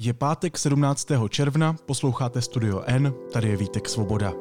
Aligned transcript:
Je 0.00 0.12
pátek 0.12 0.58
17. 0.58 1.08
června, 1.28 1.76
posloucháte 1.86 2.42
Studio 2.42 2.82
N, 2.86 3.14
tady 3.32 3.48
je 3.48 3.56
Vítek 3.56 3.88
Svoboda. 3.88 4.32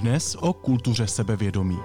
Dnes 0.00 0.36
o 0.40 0.52
kultuře 0.52 1.06
sebevědomí. 1.06 1.78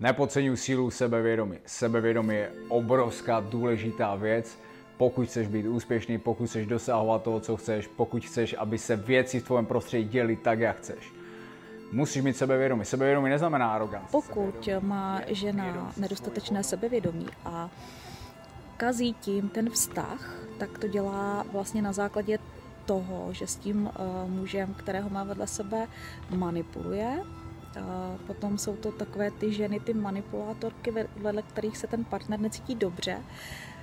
Nepodceňuj 0.00 0.56
sílu 0.56 0.90
sebevědomí. 0.90 1.58
Sebevědomí 1.66 2.34
je 2.34 2.52
obrovská 2.68 3.40
důležitá 3.40 4.14
věc, 4.14 4.58
pokud 4.98 5.26
chceš 5.28 5.48
být 5.48 5.66
úspěšný, 5.66 6.18
pokud 6.18 6.46
chceš 6.46 6.66
dosahovat 6.66 7.22
toho, 7.22 7.40
co 7.40 7.56
chceš, 7.56 7.86
pokud 7.86 8.24
chceš, 8.24 8.54
aby 8.58 8.78
se 8.78 8.96
věci 8.96 9.40
v 9.40 9.44
tvém 9.44 9.66
prostředí 9.66 10.08
děly 10.08 10.36
tak, 10.36 10.60
jak 10.60 10.76
chceš. 10.76 11.12
Musíš 11.92 12.22
mít 12.22 12.36
sebevědomí. 12.36 12.84
Sebevědomí 12.84 13.30
neznamená 13.30 13.72
arogance. 13.72 14.08
Pokud 14.12 14.68
má 14.80 15.20
žena 15.26 15.92
nedostatečné 15.96 16.64
sebevědomí 16.64 17.26
a 17.44 17.70
kazí 18.76 19.14
tím 19.20 19.48
ten 19.48 19.70
vztah, 19.70 20.34
tak 20.58 20.78
to 20.78 20.88
dělá 20.88 21.44
vlastně 21.52 21.82
na 21.82 21.92
základě 21.92 22.38
toho, 22.84 23.32
že 23.32 23.46
s 23.46 23.56
tím 23.56 23.84
uh, 23.86 24.30
mužem, 24.30 24.74
kterého 24.74 25.10
má 25.10 25.24
vedle 25.24 25.46
sebe, 25.46 25.86
manipuluje. 26.30 27.18
Uh, 27.18 27.82
potom 28.26 28.58
jsou 28.58 28.76
to 28.76 28.92
takové 28.92 29.30
ty 29.30 29.52
ženy, 29.52 29.80
ty 29.80 29.94
manipulátorky, 29.94 30.92
vedle 31.16 31.42
kterých 31.42 31.76
se 31.76 31.86
ten 31.86 32.04
partner 32.04 32.40
necítí 32.40 32.74
dobře, 32.74 33.18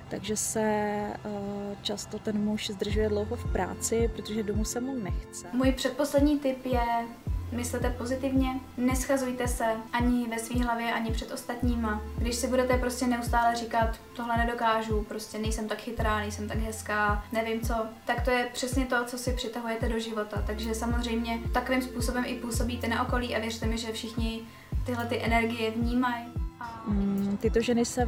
takže 0.08 0.36
se 0.36 0.92
uh, 1.24 1.76
často 1.82 2.18
ten 2.18 2.44
muž 2.44 2.70
zdržuje 2.70 3.08
dlouho 3.08 3.36
v 3.36 3.52
práci, 3.52 4.10
protože 4.16 4.42
domů 4.42 4.64
se 4.64 4.80
mu 4.80 4.94
nechce. 4.94 5.46
Můj 5.52 5.72
předposlední 5.72 6.38
tip 6.38 6.66
je 6.66 7.06
myslete 7.52 7.90
pozitivně, 7.90 8.60
neschazujte 8.76 9.48
se 9.48 9.64
ani 9.92 10.28
ve 10.28 10.38
své 10.38 10.64
hlavě, 10.64 10.92
ani 10.92 11.10
před 11.10 11.32
ostatníma. 11.32 12.02
Když 12.18 12.34
si 12.34 12.46
budete 12.46 12.78
prostě 12.78 13.06
neustále 13.06 13.56
říkat, 13.56 14.00
tohle 14.16 14.36
nedokážu, 14.36 15.04
prostě 15.08 15.38
nejsem 15.38 15.68
tak 15.68 15.78
chytrá, 15.78 16.18
nejsem 16.18 16.48
tak 16.48 16.58
hezká, 16.58 17.24
nevím 17.32 17.60
co, 17.60 17.74
tak 18.04 18.24
to 18.24 18.30
je 18.30 18.48
přesně 18.52 18.86
to, 18.86 19.04
co 19.04 19.18
si 19.18 19.32
přitahujete 19.32 19.88
do 19.88 19.98
života. 19.98 20.42
Takže 20.46 20.74
samozřejmě 20.74 21.38
takovým 21.52 21.82
způsobem 21.82 22.24
i 22.26 22.34
působíte 22.34 22.88
na 22.88 23.02
okolí 23.02 23.36
a 23.36 23.40
věřte 23.40 23.66
mi, 23.66 23.78
že 23.78 23.92
všichni 23.92 24.42
tyhle 24.86 25.06
ty 25.06 25.22
energie 25.24 25.70
vnímají. 25.70 26.45
Mm, 26.86 27.36
tyto 27.36 27.60
ženy 27.60 27.84
se 27.84 28.04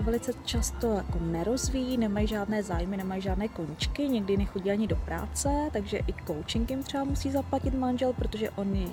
velice, 0.00 0.32
často 0.44 0.92
jako 0.92 1.18
nerozvíjí, 1.20 1.98
nemají 1.98 2.26
žádné 2.26 2.62
zájmy, 2.62 2.96
nemají 2.96 3.22
žádné 3.22 3.48
koničky, 3.48 4.08
někdy 4.08 4.36
nechodí 4.36 4.70
ani 4.70 4.86
do 4.86 4.96
práce, 4.96 5.48
takže 5.72 5.98
i 5.98 6.14
coaching 6.26 6.70
jim 6.70 6.82
třeba 6.82 7.04
musí 7.04 7.30
zaplatit 7.30 7.74
manžel, 7.74 8.12
protože 8.12 8.50
oni, 8.50 8.90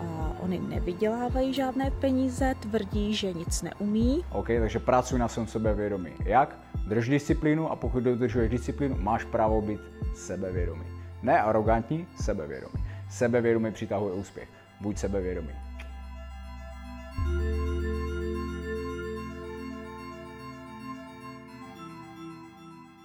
uh, 0.00 0.06
oni 0.38 0.58
nevydělávají 0.58 1.54
žádné 1.54 1.90
peníze, 1.90 2.54
tvrdí, 2.60 3.14
že 3.14 3.32
nic 3.32 3.62
neumí. 3.62 4.24
OK, 4.32 4.46
takže 4.46 4.78
pracuj 4.78 5.18
na 5.18 5.28
svém 5.28 5.46
sebevědomí. 5.46 6.10
Jak? 6.24 6.58
Drž 6.88 7.08
disciplínu 7.08 7.70
a 7.70 7.76
pokud 7.76 8.02
dodržuješ 8.02 8.50
disciplínu, 8.50 8.96
máš 9.00 9.24
právo 9.24 9.62
být 9.62 9.80
sebevědomý. 10.14 10.84
Ne 11.22 11.42
arrogantní, 11.42 12.06
sebevědomý. 12.20 12.84
Sebevědomý 13.10 13.72
přitahuje 13.72 14.14
úspěch. 14.14 14.48
Buď 14.80 14.98
sebevědomý. 14.98 15.52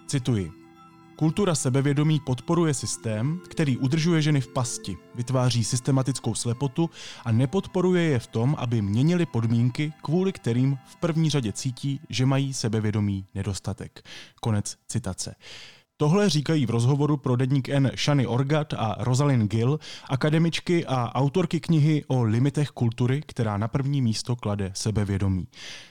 Cituji. 0.08 0.52
Kultura 1.16 1.56
sebevědomí 1.56 2.20
podporuje 2.20 2.74
systém, 2.74 3.42
který 3.50 3.78
udržuje 3.78 4.22
ženy 4.22 4.42
v 4.42 4.48
pasti, 4.48 4.98
vytváří 5.16 5.64
systematickou 5.64 6.36
slepotu 6.36 6.90
a 7.26 7.32
nepodporuje 7.32 8.04
je 8.04 8.20
v 8.20 8.28
tom, 8.28 8.56
aby 8.60 8.82
měnili 8.82 9.26
podmínky, 9.26 9.94
kvůli 10.02 10.34
kterým 10.34 10.78
v 10.86 10.96
první 10.96 11.30
řadě 11.30 11.52
cítí, 11.52 12.02
že 12.10 12.26
mají 12.26 12.54
sebevědomí 12.54 13.26
nedostatek. 13.36 14.06
Konec 14.42 14.78
citace. 14.88 15.36
Tohle 15.98 16.30
říkají 16.30 16.66
v 16.66 16.70
rozhovoru 16.70 17.18
pro 17.18 17.36
Deník 17.36 17.70
N 17.70 17.92
Shany 17.96 18.28
Orgat 18.28 18.74
a 18.74 18.96
Rosalind 19.00 19.52
Gill, 19.52 19.80
akademičky 20.10 20.86
a 20.86 21.16
autorky 21.16 21.60
knihy 21.60 22.04
o 22.08 22.24
limitech 22.24 22.70
kultury, 22.70 23.22
která 23.26 23.58
na 23.58 23.68
první 23.68 24.02
místo 24.02 24.36
klade 24.36 24.72
sebevědomí. 24.74 25.48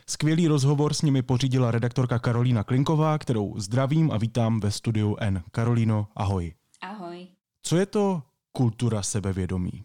Skvělý 0.06 0.48
rozhovor 0.48 0.94
s 0.94 1.02
nimi 1.02 1.22
pořídila 1.22 1.70
redaktorka 1.70 2.18
Karolína 2.18 2.64
Klinková, 2.64 3.18
kterou 3.18 3.58
zdravím 3.58 4.10
a 4.10 4.18
vítám 4.18 4.60
ve 4.60 4.70
studiu 4.70 5.16
N. 5.20 5.42
Karolíno, 5.50 6.08
ahoj. 6.16 6.52
Ahoj. 6.80 7.28
Co 7.62 7.76
je 7.76 7.86
to 7.86 8.22
kultura 8.52 9.02
sebevědomí? 9.02 9.84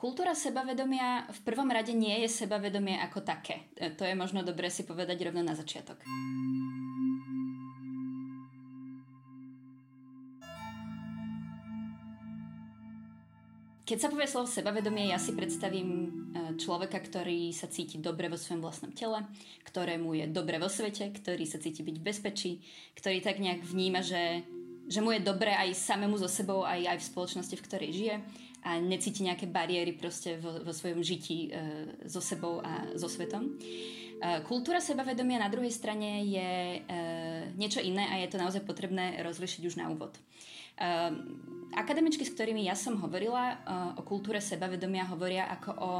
Kultúra 0.00 0.32
sebavedomia 0.32 1.28
v 1.28 1.40
prvom 1.44 1.68
rade 1.68 1.92
nie 1.92 2.24
je 2.24 2.28
sebavedomie 2.32 2.96
ako 3.04 3.20
také. 3.20 3.68
To 3.76 4.08
je 4.08 4.16
možno 4.16 4.40
dobré 4.40 4.72
si 4.72 4.88
povedať 4.88 5.28
rovno 5.28 5.44
na 5.44 5.52
začiatok. 5.52 6.00
Keď 13.90 13.98
sa 13.98 14.06
povie 14.06 14.30
slovo 14.30 14.46
sebavedomie, 14.46 15.10
ja 15.10 15.18
si 15.18 15.34
predstavím 15.34 15.90
e, 15.90 16.08
človeka, 16.54 17.02
ktorý 17.02 17.50
sa 17.50 17.66
cíti 17.66 17.98
dobre 17.98 18.30
vo 18.30 18.38
svojom 18.38 18.62
vlastnom 18.62 18.94
tele, 18.94 19.26
ktorému 19.66 20.14
je 20.14 20.26
dobre 20.30 20.62
vo 20.62 20.70
svete, 20.70 21.10
ktorý 21.10 21.42
sa 21.42 21.58
cíti 21.58 21.82
byť 21.82 21.96
v 21.98 22.06
bezpečí, 22.06 22.52
ktorý 22.94 23.18
tak 23.18 23.42
nejak 23.42 23.66
vníma, 23.66 23.98
že, 24.06 24.46
že 24.86 25.02
mu 25.02 25.10
je 25.10 25.26
dobre 25.26 25.50
aj 25.50 25.74
samému 25.74 26.22
so 26.22 26.30
sebou, 26.30 26.62
aj, 26.62 26.86
aj 26.86 26.98
v 27.02 27.08
spoločnosti, 27.10 27.56
v 27.58 27.66
ktorej 27.66 27.90
žije 27.90 28.16
a 28.62 28.78
necíti 28.78 29.26
nejaké 29.26 29.50
bariéry 29.50 29.98
proste 29.98 30.38
vo, 30.38 30.62
vo 30.62 30.70
svojom 30.70 31.02
žití 31.02 31.50
e, 31.50 32.06
so 32.06 32.22
sebou 32.22 32.62
a 32.62 32.94
so 32.94 33.10
svetom. 33.10 33.58
E, 34.22 34.38
kultúra 34.46 34.78
sebavedomia 34.78 35.42
na 35.42 35.50
druhej 35.50 35.74
strane 35.74 36.22
je 36.30 36.78
e, 36.78 36.80
niečo 37.58 37.82
iné 37.82 38.06
a 38.06 38.22
je 38.22 38.30
to 38.30 38.38
naozaj 38.38 38.62
potrebné 38.62 39.18
rozlišiť 39.26 39.62
už 39.66 39.82
na 39.82 39.90
úvod. 39.90 40.14
Uh, 40.14 40.59
akademičky, 41.70 42.26
s 42.26 42.34
ktorými 42.34 42.66
ja 42.66 42.74
som 42.74 42.98
hovorila 42.98 43.54
uh, 43.54 44.00
o 44.00 44.02
kultúre 44.02 44.42
sebavedomia, 44.42 45.06
hovoria 45.06 45.46
ako 45.54 45.70
o 45.78 45.90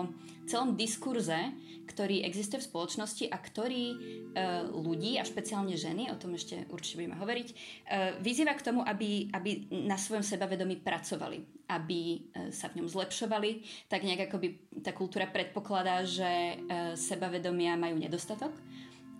celom 0.50 0.74
diskurze, 0.74 1.38
ktorý 1.86 2.26
existuje 2.26 2.62
v 2.62 2.68
spoločnosti 2.70 3.24
a 3.30 3.38
ktorý 3.38 3.84
uh, 3.94 4.66
ľudí, 4.66 5.14
a 5.18 5.26
špeciálne 5.26 5.78
ženy, 5.78 6.10
o 6.10 6.18
tom 6.18 6.34
ešte 6.34 6.66
určite 6.74 6.98
budeme 7.02 7.18
hovoriť, 7.18 7.48
uh, 7.50 8.18
vyzýva 8.18 8.58
k 8.58 8.66
tomu, 8.66 8.82
aby, 8.82 9.30
aby 9.30 9.70
na 9.86 9.94
svojom 9.94 10.26
sebavedomí 10.26 10.82
pracovali, 10.82 11.70
aby 11.70 12.34
sa 12.50 12.66
v 12.66 12.82
ňom 12.82 12.90
zlepšovali. 12.90 13.62
Tak 13.86 14.02
nejak 14.02 14.26
akoby 14.26 14.74
tá 14.82 14.90
kultúra 14.90 15.30
predpokladá, 15.30 16.02
že 16.02 16.58
sebavedomia 16.98 17.78
majú 17.78 17.94
nedostatok 17.94 18.50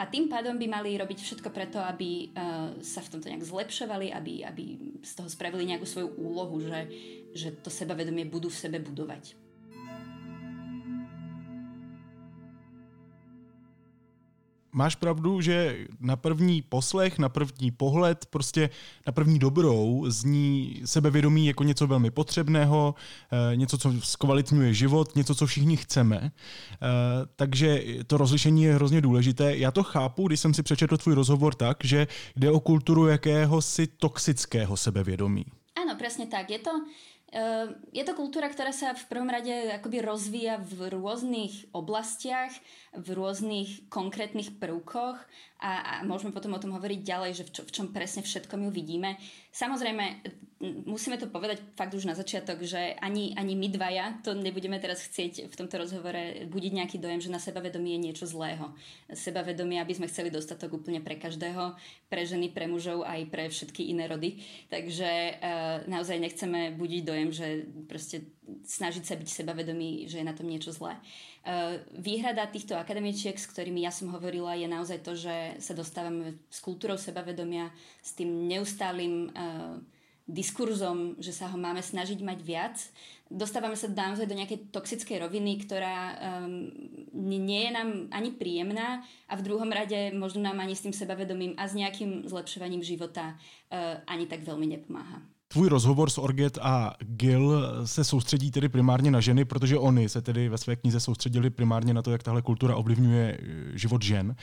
a 0.00 0.08
tým 0.08 0.32
pádom 0.32 0.56
by 0.56 0.64
mali 0.64 0.96
robiť 0.96 1.18
všetko 1.20 1.52
preto, 1.52 1.76
aby 1.76 2.32
uh, 2.32 2.80
sa 2.80 3.04
v 3.04 3.10
tomto 3.12 3.28
nejak 3.28 3.44
zlepšovali, 3.44 4.08
aby, 4.16 4.48
aby 4.48 4.64
z 5.04 5.12
toho 5.12 5.28
spravili 5.28 5.68
nejakú 5.68 5.84
svoju 5.84 6.16
úlohu, 6.16 6.56
že, 6.56 6.88
že 7.36 7.52
to 7.60 7.68
sebavedomie 7.68 8.24
budú 8.24 8.48
v 8.48 8.60
sebe 8.64 8.80
budovať. 8.80 9.36
Máš 14.72 14.94
pravdu, 14.94 15.40
že 15.40 15.86
na 16.00 16.16
první 16.16 16.62
poslech, 16.62 17.18
na 17.18 17.28
první 17.28 17.70
pohled, 17.70 18.26
prostě 18.26 18.70
na 19.06 19.12
první 19.12 19.38
dobrou 19.38 20.04
zní 20.08 20.82
sebevědomí 20.84 21.46
jako 21.46 21.64
něco 21.64 21.86
velmi 21.86 22.10
potřebného, 22.10 22.94
eh, 23.32 23.56
něco, 23.56 23.78
co 23.78 23.92
zkvalitňuje 24.00 24.74
život, 24.74 25.16
něco, 25.16 25.34
co 25.34 25.46
všichni 25.46 25.76
chceme. 25.76 26.20
Eh, 26.22 26.78
takže 27.36 27.84
to 28.06 28.16
rozlišení 28.16 28.62
je 28.62 28.74
hrozně 28.74 29.00
důležité. 29.00 29.56
Já 29.56 29.70
to 29.70 29.82
chápu, 29.82 30.28
když 30.28 30.40
jsem 30.40 30.54
si 30.54 30.62
přečetl 30.62 30.96
tvůj 30.96 31.14
rozhovor 31.14 31.54
tak, 31.54 31.76
že 31.84 32.06
jde 32.36 32.50
o 32.50 32.60
kulturu 32.60 33.06
jakéhosi 33.06 33.86
toxického 33.86 34.76
sebevědomí. 34.76 35.44
Áno, 35.80 35.96
presne 35.96 36.26
tak. 36.26 36.50
Je 36.50 36.58
to, 36.58 36.70
je 37.94 38.02
to 38.02 38.12
kultúra, 38.18 38.50
ktorá 38.50 38.74
sa 38.74 38.90
v 38.90 39.06
prvom 39.06 39.30
rade 39.30 39.70
akoby 39.70 40.02
rozvíja 40.02 40.58
v 40.58 40.90
rôznych 40.90 41.70
oblastiach 41.70 42.50
v 42.90 43.06
rôznych 43.14 43.86
konkrétnych 43.86 44.58
prvkoch 44.58 45.14
a, 45.60 45.72
a 45.80 45.94
môžeme 46.08 46.32
potom 46.32 46.56
o 46.56 46.62
tom 46.62 46.72
hovoriť 46.72 47.00
ďalej, 47.04 47.30
že 47.36 47.44
v, 47.44 47.50
čo, 47.52 47.62
v 47.68 47.74
čom 47.76 47.86
presne 47.92 48.24
všetkom 48.24 48.64
ju 48.64 48.70
vidíme. 48.72 49.20
Samozrejme, 49.52 50.24
musíme 50.88 51.16
to 51.16 51.28
povedať 51.28 51.60
fakt 51.76 51.96
už 51.96 52.04
na 52.04 52.12
začiatok, 52.12 52.64
že 52.64 52.96
ani, 53.00 53.32
ani 53.36 53.56
my 53.56 53.68
dvaja 53.72 54.20
to 54.20 54.36
nebudeme 54.36 54.76
teraz 54.76 55.04
chcieť 55.04 55.48
v 55.48 55.54
tomto 55.56 55.80
rozhovore 55.80 56.44
budiť 56.48 56.72
nejaký 56.76 56.96
dojem, 57.00 57.20
že 57.20 57.32
na 57.32 57.40
sebavedomie 57.40 57.96
je 57.96 58.04
niečo 58.08 58.24
zlého. 58.28 58.72
Sebavedomie, 59.08 59.80
aby 59.80 59.96
sme 59.96 60.08
chceli 60.08 60.28
dostatok 60.28 60.76
úplne 60.76 61.00
pre 61.00 61.16
každého, 61.16 61.76
pre 62.12 62.28
ženy, 62.28 62.52
pre 62.52 62.68
mužov, 62.68 63.04
aj 63.04 63.20
pre 63.32 63.48
všetky 63.48 63.88
iné 63.88 64.04
rody. 64.04 64.40
Takže 64.68 65.08
e, 65.08 65.32
naozaj 65.88 66.20
nechceme 66.20 66.76
budiť 66.76 67.02
dojem, 67.04 67.30
že 67.32 67.46
proste 67.88 68.28
snažiť 68.64 69.04
sa 69.06 69.14
byť 69.16 69.28
sebavedomý, 69.28 70.08
že 70.10 70.20
je 70.20 70.28
na 70.28 70.36
tom 70.36 70.48
niečo 70.48 70.74
zlé. 70.74 70.96
Eh, 71.40 71.80
výhrada 71.96 72.44
týchto 72.50 72.76
akademičiek, 72.76 73.38
s 73.38 73.48
ktorými 73.48 73.80
ja 73.80 73.94
som 73.94 74.12
hovorila, 74.12 74.58
je 74.58 74.68
naozaj 74.68 75.00
to, 75.00 75.16
že 75.16 75.56
sa 75.62 75.72
dostávame 75.72 76.36
s 76.52 76.60
kultúrou 76.60 77.00
sebavedomia, 77.00 77.72
s 78.04 78.12
tým 78.12 78.44
neustálým 78.44 79.32
eh, 79.32 80.00
diskurzom, 80.30 81.18
že 81.18 81.34
sa 81.34 81.50
ho 81.50 81.58
máme 81.58 81.82
snažiť 81.82 82.22
mať 82.22 82.38
viac. 82.40 82.76
Dostávame 83.30 83.74
sa 83.74 83.90
naozaj 83.90 84.26
do 84.26 84.38
nejakej 84.38 84.74
toxickej 84.74 85.22
roviny, 85.22 85.62
ktorá 85.62 86.18
um, 86.42 86.66
nie 87.14 87.62
je 87.66 87.70
nám 87.70 88.10
ani 88.10 88.34
príjemná 88.34 89.06
a 89.30 89.34
v 89.38 89.44
druhom 89.46 89.70
rade 89.70 90.10
možno 90.14 90.42
nám 90.42 90.58
ani 90.58 90.74
s 90.74 90.82
tým 90.82 90.94
sebavedomím 90.94 91.54
a 91.54 91.66
s 91.70 91.78
nejakým 91.78 92.26
zlepšovaním 92.26 92.82
života 92.82 93.34
uh, 93.34 94.02
ani 94.10 94.26
tak 94.26 94.42
veľmi 94.42 94.66
nepomáha. 94.74 95.22
Tvůj 95.52 95.68
rozhovor 95.68 96.10
s 96.10 96.18
Orget 96.18 96.58
a 96.62 96.94
Gil 97.00 97.72
se 97.84 98.04
soustředí 98.04 98.50
tedy 98.50 98.68
primárně 98.68 99.10
na 99.10 99.20
ženy, 99.20 99.44
protože 99.44 99.78
oni 99.78 100.08
se 100.08 100.22
tedy 100.22 100.48
ve 100.48 100.58
své 100.58 100.76
knize 100.76 101.00
soustředili 101.00 101.50
primárně 101.50 101.94
na 101.94 102.02
to, 102.02 102.10
jak 102.10 102.22
tahle 102.22 102.42
kultura 102.42 102.76
ovlivňuje 102.76 103.38
život 103.74 104.02
žen. 104.02 104.36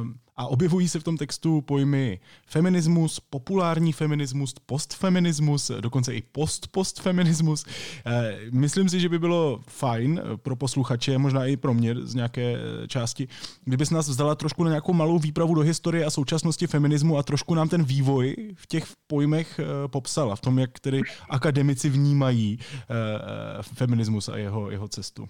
Um, 0.00 0.14
a 0.40 0.46
objevují 0.46 0.88
se 0.88 1.00
v 1.00 1.04
tom 1.04 1.16
textu 1.16 1.60
pojmy 1.60 2.20
feminismus, 2.46 3.20
populární 3.20 3.92
feminismus, 3.92 4.54
postfeminismus, 4.66 5.70
dokonce 5.80 6.14
i 6.14 6.22
post-postfeminismus. 6.22 7.64
Eh, 8.06 8.38
myslím 8.50 8.88
si, 8.88 9.00
že 9.00 9.08
by 9.08 9.18
bylo 9.18 9.60
fajn 9.68 10.20
pro 10.36 10.56
posluchače, 10.56 11.18
možná 11.18 11.46
i 11.46 11.56
pro 11.56 11.74
mě 11.74 11.94
z 11.94 12.14
nějaké 12.14 12.56
části, 12.86 13.28
kdybys 13.64 13.90
nás 13.90 14.08
vzala 14.08 14.34
trošku 14.34 14.64
na 14.64 14.70
nějakou 14.70 14.92
malou 14.92 15.18
výpravu 15.18 15.54
do 15.54 15.60
historie 15.60 16.04
a 16.04 16.10
současnosti 16.10 16.66
feminismu 16.66 17.18
a 17.18 17.22
trošku 17.22 17.54
nám 17.54 17.68
ten 17.68 17.84
vývoj 17.84 18.36
v 18.54 18.66
těch 18.66 18.84
pojmech 19.06 19.58
eh, 19.58 19.88
popsala, 19.88 20.36
v 20.36 20.40
tom, 20.40 20.58
jak 20.58 20.80
tedy 20.80 21.00
akademici 21.30 21.88
vnímají 21.88 22.58
eh, 22.60 23.62
feminismus 23.62 24.28
a 24.28 24.36
jeho, 24.36 24.70
jeho 24.70 24.88
cestu. 24.88 25.28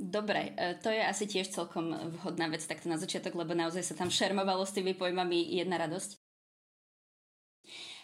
Dobre, 0.00 0.56
e, 0.56 0.80
to 0.80 0.88
je 0.88 1.04
asi 1.04 1.28
tiež 1.28 1.52
celkom 1.52 1.92
vhodná 2.16 2.48
vec 2.48 2.64
takto 2.64 2.88
na 2.88 2.96
začiatok, 2.96 3.36
lebo 3.36 3.52
naozaj 3.52 3.84
sa 3.84 3.92
tam 3.92 4.08
šermovalo 4.08 4.64
s 4.64 4.72
tými 4.72 4.96
pojmami 4.96 5.60
jedna 5.60 5.76
radosť. 5.76 6.16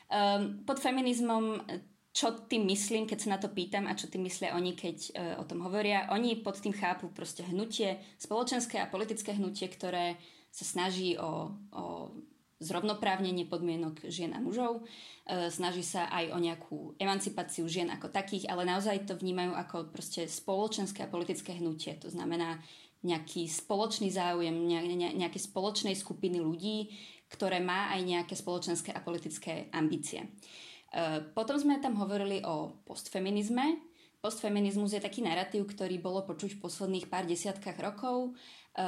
Um, 0.07 0.63
pod 0.69 0.77
feminizmom, 0.77 1.65
čo 2.13 2.37
tým 2.47 2.69
myslím, 2.69 3.09
keď 3.09 3.19
sa 3.19 3.33
na 3.33 3.39
to 3.41 3.49
pýtam 3.49 3.89
a 3.89 3.97
čo 3.97 4.13
tým 4.13 4.29
myslia 4.29 4.53
oni, 4.53 4.77
keď 4.77 4.97
uh, 5.17 5.35
o 5.41 5.49
tom 5.49 5.65
hovoria, 5.65 6.13
oni 6.13 6.37
pod 6.45 6.61
tým 6.61 6.77
chápu 6.77 7.09
proste 7.17 7.43
hnutie, 7.49 7.97
spoločenské 8.21 8.77
a 8.77 8.93
politické 8.93 9.33
hnutie, 9.33 9.67
ktoré 9.67 10.21
sa 10.53 10.69
snaží 10.69 11.17
o, 11.17 11.57
o 11.73 12.13
zrovnoprávnenie 12.57 13.45
podmienok 13.45 14.09
žien 14.09 14.33
a 14.33 14.41
mužov. 14.41 14.89
E, 15.29 15.53
snaží 15.53 15.85
sa 15.85 16.09
aj 16.09 16.33
o 16.33 16.39
nejakú 16.41 16.79
emancipáciu 16.97 17.69
žien 17.69 17.93
ako 17.93 18.09
takých, 18.09 18.49
ale 18.49 18.65
naozaj 18.65 19.05
to 19.05 19.15
vnímajú 19.17 19.53
ako 19.53 19.77
proste 19.93 20.25
spoločenské 20.25 21.05
a 21.05 21.13
politické 21.13 21.53
hnutie. 21.61 22.01
To 22.01 22.09
znamená 22.09 22.61
nejaký 23.05 23.45
spoločný 23.47 24.09
záujem, 24.09 24.57
nejaké 24.97 25.37
spoločnej 25.37 25.95
skupiny 25.95 26.41
ľudí, 26.41 26.91
ktoré 27.29 27.61
má 27.61 27.93
aj 27.93 28.01
nejaké 28.03 28.35
spoločenské 28.35 28.91
a 28.97 29.05
politické 29.05 29.69
ambície. 29.77 30.25
E, 30.25 30.29
potom 31.37 31.61
sme 31.61 31.77
tam 31.77 32.01
hovorili 32.01 32.41
o 32.41 32.81
postfeminizme. 32.89 33.85
Postfeminizmus 34.25 34.97
je 34.97 35.05
taký 35.05 35.21
narratív, 35.21 35.69
ktorý 35.69 36.01
bolo 36.01 36.25
počuť 36.25 36.57
v 36.57 36.63
posledných 36.65 37.07
pár 37.13 37.29
desiatkách 37.29 37.79
rokov. 37.85 38.33
E, 38.73 38.81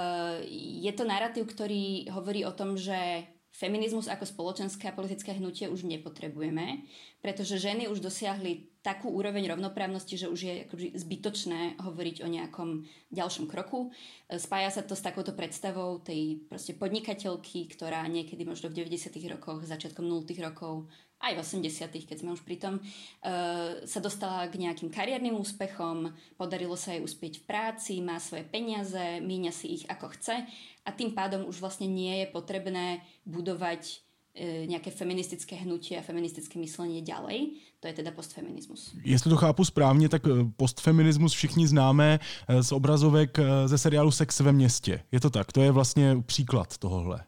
je 0.81 0.93
to 0.97 1.05
narratív, 1.05 1.45
ktorý 1.53 2.09
hovorí 2.17 2.49
o 2.49 2.57
tom, 2.57 2.81
že 2.81 3.29
feminizmus 3.59 4.07
ako 4.07 4.23
spoločenské 4.23 4.87
a 4.87 4.95
politické 4.95 5.35
hnutie 5.35 5.67
už 5.67 5.83
nepotrebujeme, 5.83 6.87
pretože 7.19 7.59
ženy 7.59 7.91
už 7.91 7.99
dosiahli 7.99 8.71
takú 8.83 9.11
úroveň 9.11 9.51
rovnoprávnosti, 9.51 10.15
že 10.17 10.31
už 10.31 10.41
je 10.41 10.55
zbytočné 10.97 11.83
hovoriť 11.83 12.23
o 12.23 12.29
nejakom 12.31 12.87
ďalšom 13.11 13.51
kroku. 13.51 13.91
Spája 14.31 14.71
sa 14.71 14.83
to 14.87 14.95
s 14.95 15.05
takouto 15.05 15.35
predstavou 15.35 15.99
tej 15.99 16.47
proste 16.47 16.79
podnikateľky, 16.79 17.69
ktorá 17.75 18.07
niekedy 18.07 18.47
možno 18.47 18.71
v 18.71 18.87
90. 18.87 19.19
rokoch, 19.35 19.67
začiatkom 19.67 20.07
0. 20.07 20.25
rokov 20.41 20.87
aj 21.19 21.35
v 21.35 21.43
80 21.43 22.07
keď 22.07 22.17
sme 22.23 22.35
už 22.35 22.47
pri 22.47 22.57
tom, 22.63 22.79
uh, 22.79 23.83
sa 23.83 23.99
dostala 23.99 24.47
k 24.47 24.63
nejakým 24.63 24.87
kariérnym 24.87 25.35
úspechom, 25.35 26.15
podarilo 26.39 26.79
sa 26.79 26.95
jej 26.95 27.03
uspieť 27.03 27.43
v 27.43 27.47
práci, 27.47 27.93
má 27.99 28.23
svoje 28.23 28.47
peniaze, 28.47 29.19
míňa 29.19 29.51
si 29.51 29.83
ich 29.83 29.85
ako 29.91 30.15
chce 30.15 30.47
a 30.87 30.89
tým 30.95 31.13
pádom 31.13 31.45
už 31.51 31.59
vlastne 31.59 31.91
nie 31.91 32.23
je 32.23 32.27
potrebné 32.31 33.03
budovať 33.27 34.08
uh, 34.39 34.67
nějaké 34.67 34.91
feministické 34.91 35.57
hnutie 35.57 35.99
a 35.99 36.03
feministické 36.03 36.59
myslenie 36.59 37.03
ďalej. 37.03 37.51
To 37.81 37.87
je 37.87 37.93
teda 37.93 38.11
postfeminismus. 38.11 38.95
Jestli 39.05 39.31
to 39.31 39.37
chápu 39.37 39.65
správně, 39.65 40.09
tak 40.09 40.27
e, 40.27 40.31
postfeminismus 40.57 41.33
všichni 41.33 41.67
známe 41.67 42.19
e, 42.49 42.63
z 42.63 42.73
obrazovek 42.73 43.39
ze 43.67 43.79
seriálu 43.79 44.11
Sex 44.11 44.41
ve 44.41 44.53
městě. 44.53 45.01
Je 45.13 45.21
to 45.21 45.31
tak? 45.31 45.53
To 45.53 45.63
je 45.63 45.71
vlastně 45.71 46.17
příklad 46.27 46.79
tohohle. 46.79 47.25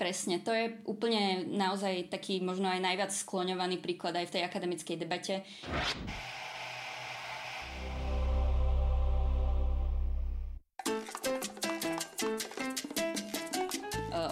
Presne, 0.00 0.40
to 0.40 0.48
je 0.48 0.80
úplne 0.88 1.44
naozaj 1.60 2.08
taký 2.08 2.40
možno 2.40 2.72
aj 2.72 2.80
najviac 2.80 3.12
skloňovaný 3.12 3.84
príklad 3.84 4.16
aj 4.16 4.32
v 4.32 4.34
tej 4.40 4.42
akademickej 4.48 4.96
debate. 4.96 5.44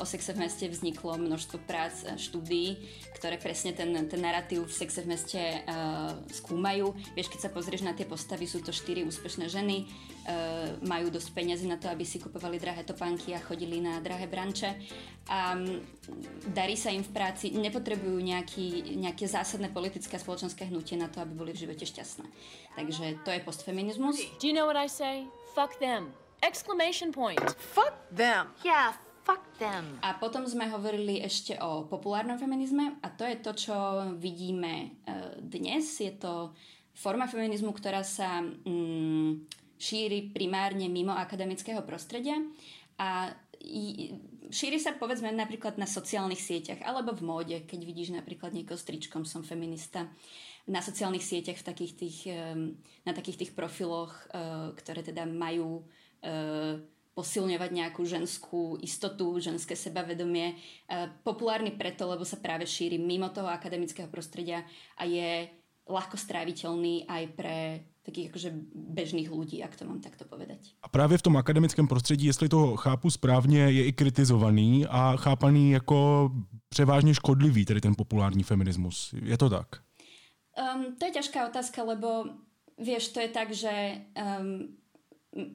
Sexe 0.08 0.32
v 0.32 0.48
meste 0.48 0.64
vzniklo 0.64 1.20
množstvo 1.20 1.60
prác, 1.68 2.08
štúdií, 2.16 2.80
ktoré 3.12 3.36
presne 3.36 3.76
ten, 3.76 3.92
ten 4.08 4.20
narratív 4.24 4.64
v 4.64 4.72
sexe 4.72 5.04
v 5.04 5.12
meste 5.12 5.36
uh, 5.36 6.16
skúmajú. 6.32 6.96
Vieš, 7.12 7.28
keď 7.28 7.40
sa 7.44 7.50
pozrieš 7.52 7.84
na 7.84 7.92
tie 7.92 8.08
postavy, 8.08 8.48
sú 8.48 8.64
to 8.64 8.72
štyri 8.72 9.04
úspešné 9.04 9.52
ženy, 9.52 9.84
uh, 9.84 10.80
majú 10.88 11.12
dosť 11.12 11.28
peniazy 11.36 11.68
na 11.68 11.76
to, 11.76 11.92
aby 11.92 12.08
si 12.08 12.16
kupovali 12.16 12.56
drahé 12.56 12.88
topánky 12.88 13.36
a 13.36 13.44
chodili 13.44 13.84
na 13.84 14.00
drahé 14.00 14.24
branče 14.24 14.72
a 15.28 15.52
um, 15.52 15.84
darí 16.56 16.72
sa 16.72 16.88
im 16.88 17.04
v 17.04 17.12
práci, 17.12 17.52
nepotrebujú 17.52 18.16
nejaký, 18.16 18.96
nejaké 18.96 19.28
zásadné 19.28 19.68
politické 19.68 20.16
a 20.16 20.22
spoločenské 20.22 20.64
hnutie 20.72 20.96
na 20.96 21.12
to, 21.12 21.20
aby 21.20 21.36
boli 21.36 21.52
v 21.52 21.68
živote 21.68 21.84
šťastné. 21.84 22.26
Takže 22.80 23.04
to 23.26 23.30
je 23.36 23.40
postfeminizmus. 23.44 24.16
Do 24.40 24.48
you 24.48 24.56
know 24.56 24.64
what 24.64 24.80
I 24.80 24.88
say? 24.88 25.28
Fuck 25.52 25.76
them. 25.82 26.16
Exclamation 26.40 27.10
point. 27.10 27.42
Fuck 27.58 27.98
them. 28.14 28.54
Yeah, 28.62 28.94
Fuck 29.28 29.60
them. 29.60 30.00
A 30.00 30.16
potom 30.16 30.48
sme 30.48 30.72
hovorili 30.72 31.20
ešte 31.20 31.60
o 31.60 31.84
populárnom 31.84 32.40
feminizme 32.40 32.96
a 33.04 33.12
to 33.12 33.28
je 33.28 33.36
to, 33.44 33.52
čo 33.52 33.76
vidíme 34.16 34.96
uh, 35.04 35.36
dnes. 35.36 35.84
Je 36.00 36.16
to 36.16 36.56
forma 36.96 37.28
feminizmu, 37.28 37.76
ktorá 37.76 38.00
sa 38.00 38.40
mm, 38.40 39.44
šíri 39.76 40.32
primárne 40.32 40.88
mimo 40.88 41.12
akademického 41.12 41.84
prostredia 41.84 42.40
a 42.96 43.36
šíri 44.48 44.80
sa 44.80 44.96
povedzme 44.96 45.28
napríklad 45.36 45.76
na 45.76 45.84
sociálnych 45.84 46.40
sieťach 46.40 46.80
alebo 46.80 47.12
v 47.12 47.22
móde, 47.28 47.56
keď 47.68 47.80
vidíš 47.84 48.16
napríklad 48.16 48.56
niekoho 48.56 48.80
s 48.80 48.88
tričkom 48.88 49.28
som 49.28 49.44
feminista 49.44 50.08
na 50.64 50.80
sociálnych 50.80 51.22
sieťach 51.22 51.60
v 51.60 51.68
takých 51.68 51.92
tých, 52.00 52.18
na 53.04 53.12
takých 53.12 53.44
tých 53.44 53.52
profiloch, 53.52 54.24
uh, 54.32 54.72
ktoré 54.72 55.04
teda 55.04 55.28
majú 55.28 55.84
posilňovať 57.18 57.70
nejakú 57.74 58.06
ženskú 58.06 58.78
istotu, 58.78 59.42
ženské 59.42 59.74
sebavedomie. 59.74 60.54
E, 60.54 61.10
populárny 61.26 61.74
preto, 61.74 62.06
lebo 62.06 62.22
sa 62.22 62.38
práve 62.38 62.62
šíri 62.62 62.94
mimo 62.94 63.26
toho 63.34 63.50
akademického 63.50 64.06
prostredia 64.06 64.62
a 64.94 65.02
je 65.02 65.50
ľahko 65.90 66.14
stráviteľný 66.14 67.10
aj 67.10 67.24
pre 67.34 67.56
takých 68.06 68.30
akože 68.30 68.50
bežných 68.94 69.28
ľudí, 69.28 69.60
ak 69.66 69.74
to 69.74 69.84
mám 69.84 70.00
takto 70.00 70.24
povedať. 70.24 70.78
A 70.82 70.88
právě 70.88 71.18
v 71.18 71.22
tom 71.22 71.36
akademickém 71.36 71.88
prostředí, 71.88 72.26
jestli 72.26 72.48
to 72.48 72.76
chápu 72.76 73.10
správně, 73.10 73.58
je 73.58 73.84
i 73.84 73.92
kritizovaný 73.92 74.86
a 74.86 75.16
chápaný 75.16 75.70
jako 75.70 76.30
převážně 76.68 77.14
škodlivý, 77.14 77.64
tedy 77.64 77.80
ten 77.80 77.94
populární 77.94 78.42
feminismus. 78.42 79.14
Je 79.22 79.38
to 79.38 79.50
tak? 79.50 79.66
Um, 80.58 80.96
to 80.98 81.04
je 81.06 81.10
ťažká 81.10 81.48
otázka, 81.48 81.82
lebo 81.82 82.24
vieš, 82.78 83.08
to 83.08 83.20
je 83.20 83.28
tak, 83.28 83.54
že 83.54 84.00
um, 84.14 84.74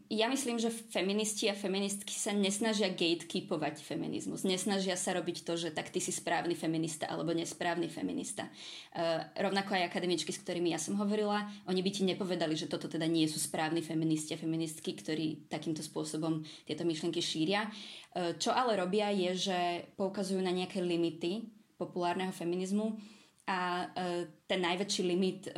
ja 0.05 0.29
myslím, 0.29 0.61
že 0.61 0.69
feministi 0.69 1.49
a 1.49 1.57
feministky 1.57 2.13
sa 2.13 2.29
nesnažia 2.29 2.93
gatekeepovať 2.93 3.81
feminizmus. 3.81 4.45
Nesnažia 4.45 4.93
sa 4.93 5.17
robiť 5.17 5.41
to, 5.41 5.57
že 5.57 5.73
tak 5.73 5.89
ty 5.89 5.97
si 5.97 6.13
správny 6.13 6.53
feminista 6.53 7.09
alebo 7.09 7.33
nesprávny 7.33 7.89
feminista. 7.89 8.53
Uh, 8.93 9.25
rovnako 9.33 9.73
aj 9.73 9.89
akademičky, 9.89 10.29
s 10.29 10.45
ktorými 10.45 10.69
ja 10.69 10.79
som 10.79 10.93
hovorila, 11.01 11.49
oni 11.65 11.81
by 11.81 11.89
ti 11.89 12.05
nepovedali, 12.05 12.53
že 12.53 12.69
toto 12.69 12.85
teda 12.85 13.09
nie 13.09 13.25
sú 13.25 13.41
správni 13.41 13.81
feministi 13.81 14.37
a 14.37 14.41
feministky, 14.41 14.93
ktorí 14.93 15.49
takýmto 15.49 15.81
spôsobom 15.81 16.45
tieto 16.69 16.85
myšlienky 16.85 17.17
šíria. 17.17 17.65
Uh, 18.13 18.37
čo 18.37 18.53
ale 18.53 18.77
robia 18.77 19.09
je, 19.09 19.49
že 19.49 19.59
poukazujú 19.97 20.37
na 20.37 20.53
nejaké 20.53 20.85
limity 20.85 21.49
populárneho 21.81 22.29
feminizmu 22.29 22.93
a 23.43 23.87
uh, 23.91 24.23
ten 24.47 24.59
najväčší 24.63 25.01
limit, 25.03 25.51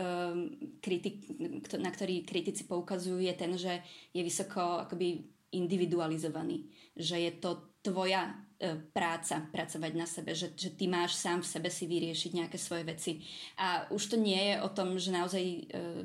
kritik, 0.82 1.30
na 1.78 1.94
ktorý 1.94 2.26
kritici 2.26 2.66
poukazujú, 2.66 3.22
je 3.22 3.34
ten, 3.38 3.54
že 3.54 3.82
je 4.10 4.22
vysoko 4.26 4.82
akoby 4.86 5.22
individualizovaný. 5.54 6.66
Že 6.98 7.16
je 7.30 7.32
to 7.38 7.52
tvoja 7.86 8.34
uh, 8.34 8.80
práca 8.90 9.46
pracovať 9.54 9.92
na 9.94 10.10
sebe, 10.10 10.34
že, 10.34 10.58
že 10.58 10.74
ty 10.74 10.90
máš 10.90 11.18
sám 11.20 11.46
v 11.46 11.52
sebe 11.54 11.70
si 11.70 11.86
vyriešiť 11.86 12.32
nejaké 12.34 12.58
svoje 12.58 12.84
veci. 12.90 13.22
A 13.62 13.86
už 13.94 14.14
to 14.14 14.18
nie 14.18 14.54
je 14.54 14.56
o 14.66 14.70
tom, 14.74 14.98
že 14.98 15.14
naozaj 15.14 15.44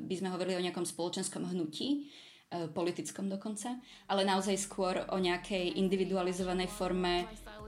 by 0.05 0.15
sme 0.17 0.29
hovorili 0.29 0.61
o 0.61 0.65
nejakom 0.69 0.85
spoločenskom 0.85 1.49
hnutí, 1.49 2.13
politickom 2.51 3.31
dokonca, 3.31 3.79
ale 4.11 4.27
naozaj 4.27 4.59
skôr 4.59 4.99
o 5.15 5.17
nejakej 5.17 5.79
individualizovanej 5.79 6.67
forme 6.67 7.23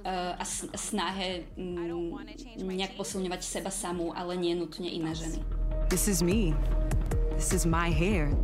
a 0.06 0.44
snahe 0.76 1.48
mm, 1.58 2.20
nejak 2.64 3.00
posilňovať 3.00 3.42
seba 3.44 3.72
samú, 3.72 4.12
ale 4.12 4.36
nie 4.36 4.52
nutne 4.56 4.92
iné 4.92 5.16
ženy. 5.16 5.40
This 5.88 6.08
is 6.08 6.20
me. 6.20 6.52
This 7.36 7.56
is 7.56 7.64
my 7.64 7.88
hair. 7.88 8.36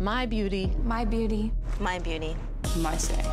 My 0.00 0.28
beauty. 0.28 0.68
My 0.84 1.08
beauty. 1.08 1.52
My 1.80 1.96
beauty. 2.00 2.36
My 2.76 2.96
say. 3.00 3.24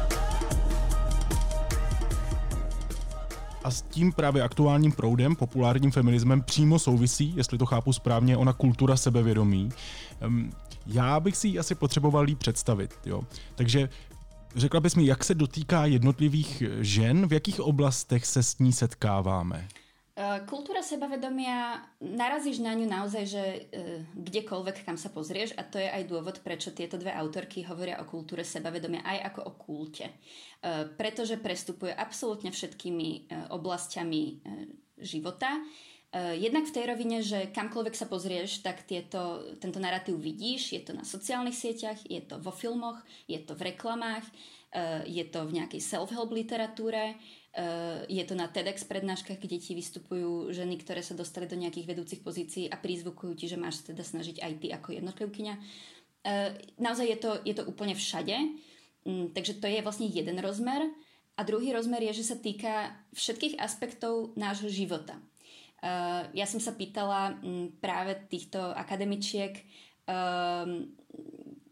A 3.64 3.72
s 3.72 3.82
tím 3.82 4.12
právě 4.12 4.44
aktuálním 4.44 4.92
proudem, 4.92 5.36
populárním 5.36 5.92
feminismem 5.92 6.42
přímo 6.42 6.80
souvisí, 6.80 7.34
jestli 7.36 7.58
to 7.58 7.66
chápu 7.66 7.94
správně, 7.94 8.38
ona 8.38 8.54
kultura 8.54 8.98
sebevědomí. 8.98 9.70
Já 10.88 11.20
bych 11.20 11.38
si 11.38 11.48
ji 11.48 11.60
asi 11.60 11.76
potřeboval 11.76 12.24
líp 12.24 12.38
představit. 12.38 12.94
Jo? 13.06 13.22
Takže 13.56 13.90
řekla 14.56 14.80
bys 14.80 14.96
mi, 14.96 15.06
jak 15.06 15.24
se 15.24 15.36
dotýká 15.36 15.86
jednotlivých 15.86 16.64
žen, 16.80 17.28
v 17.28 17.34
jakých 17.34 17.60
oblastech 17.60 18.26
se 18.26 18.44
s 18.44 18.60
ní 18.60 18.74
setkáváme? 18.74 19.68
Eh, 20.14 20.46
kultúra 20.46 20.86
sebavedomia, 20.86 21.90
narazíš 21.98 22.62
na 22.62 22.78
ňu 22.78 22.86
naozaj, 22.86 23.24
že 23.26 23.44
uh, 23.50 24.06
kdekoľvek, 24.14 24.86
kam 24.86 24.94
sa 24.94 25.10
pozrieš 25.10 25.58
a 25.58 25.66
to 25.66 25.82
je 25.82 25.90
aj 25.90 26.06
dôvod, 26.06 26.38
prečo 26.46 26.70
tieto 26.70 27.02
dve 27.02 27.10
autorky 27.10 27.66
hovoria 27.66 27.98
o 27.98 28.06
kultúre 28.06 28.46
sebavedomia 28.46 29.02
aj 29.02 29.34
ako 29.34 29.42
o 29.42 29.52
kulte. 29.58 30.06
Uh, 30.62 30.86
pretože 30.94 31.42
prestupuje 31.42 31.98
absolútne 31.98 32.54
všetkými 32.54 33.26
oblastiami 33.58 34.46
života. 35.02 35.58
Jednak 36.14 36.70
v 36.70 36.76
tej 36.78 36.86
rovine, 36.94 37.26
že 37.26 37.50
kamkoľvek 37.50 37.96
sa 37.98 38.06
pozrieš, 38.06 38.62
tak 38.62 38.86
tieto, 38.86 39.50
tento 39.58 39.82
narratív 39.82 40.22
vidíš. 40.22 40.78
Je 40.78 40.82
to 40.86 40.94
na 40.94 41.02
sociálnych 41.02 41.58
sieťach, 41.58 41.98
je 42.06 42.22
to 42.22 42.38
vo 42.38 42.54
filmoch, 42.54 43.02
je 43.26 43.42
to 43.42 43.58
v 43.58 43.74
reklamách, 43.74 44.22
je 45.10 45.26
to 45.26 45.50
v 45.50 45.58
nejakej 45.58 45.82
self-help 45.82 46.30
literatúre, 46.30 47.18
Eh, 47.54 48.02
je 48.10 48.26
to 48.26 48.34
na 48.34 48.50
TEDx 48.50 48.82
prednáškach, 48.82 49.38
kde 49.38 49.62
ti 49.62 49.78
vystupujú 49.78 50.50
ženy, 50.50 50.82
ktoré 50.82 51.06
sa 51.06 51.14
dostali 51.14 51.46
do 51.46 51.54
nejakých 51.54 51.86
vedúcich 51.86 52.26
pozícií 52.26 52.66
a 52.66 52.82
prízvukujú 52.82 53.38
ti, 53.38 53.46
že 53.46 53.62
máš 53.62 53.86
teda 53.86 54.02
snažiť 54.02 54.42
aj 54.42 54.54
ty 54.58 54.68
ako 54.74 54.98
jednotlivkyňa. 54.98 55.54
Eh, 56.26 56.58
naozaj 56.82 57.06
je 57.14 57.18
to, 57.22 57.32
je 57.46 57.54
to 57.54 57.70
úplne 57.70 57.94
všade, 57.94 58.34
mm, 59.06 59.38
takže 59.38 59.62
to 59.62 59.70
je 59.70 59.86
vlastne 59.86 60.10
jeden 60.10 60.42
rozmer. 60.42 60.82
A 61.38 61.46
druhý 61.46 61.78
rozmer 61.78 62.02
je, 62.10 62.26
že 62.26 62.34
sa 62.34 62.38
týka 62.42 62.98
všetkých 63.14 63.62
aspektov 63.62 64.34
nášho 64.34 64.74
života. 64.74 65.22
Eh, 65.84 66.24
ja 66.32 66.48
som 66.48 66.64
sa 66.64 66.72
pýtala 66.72 67.36
mm, 67.44 67.84
práve 67.84 68.16
týchto 68.32 68.72
akademičiek, 68.72 69.52
ehm, 70.08 70.96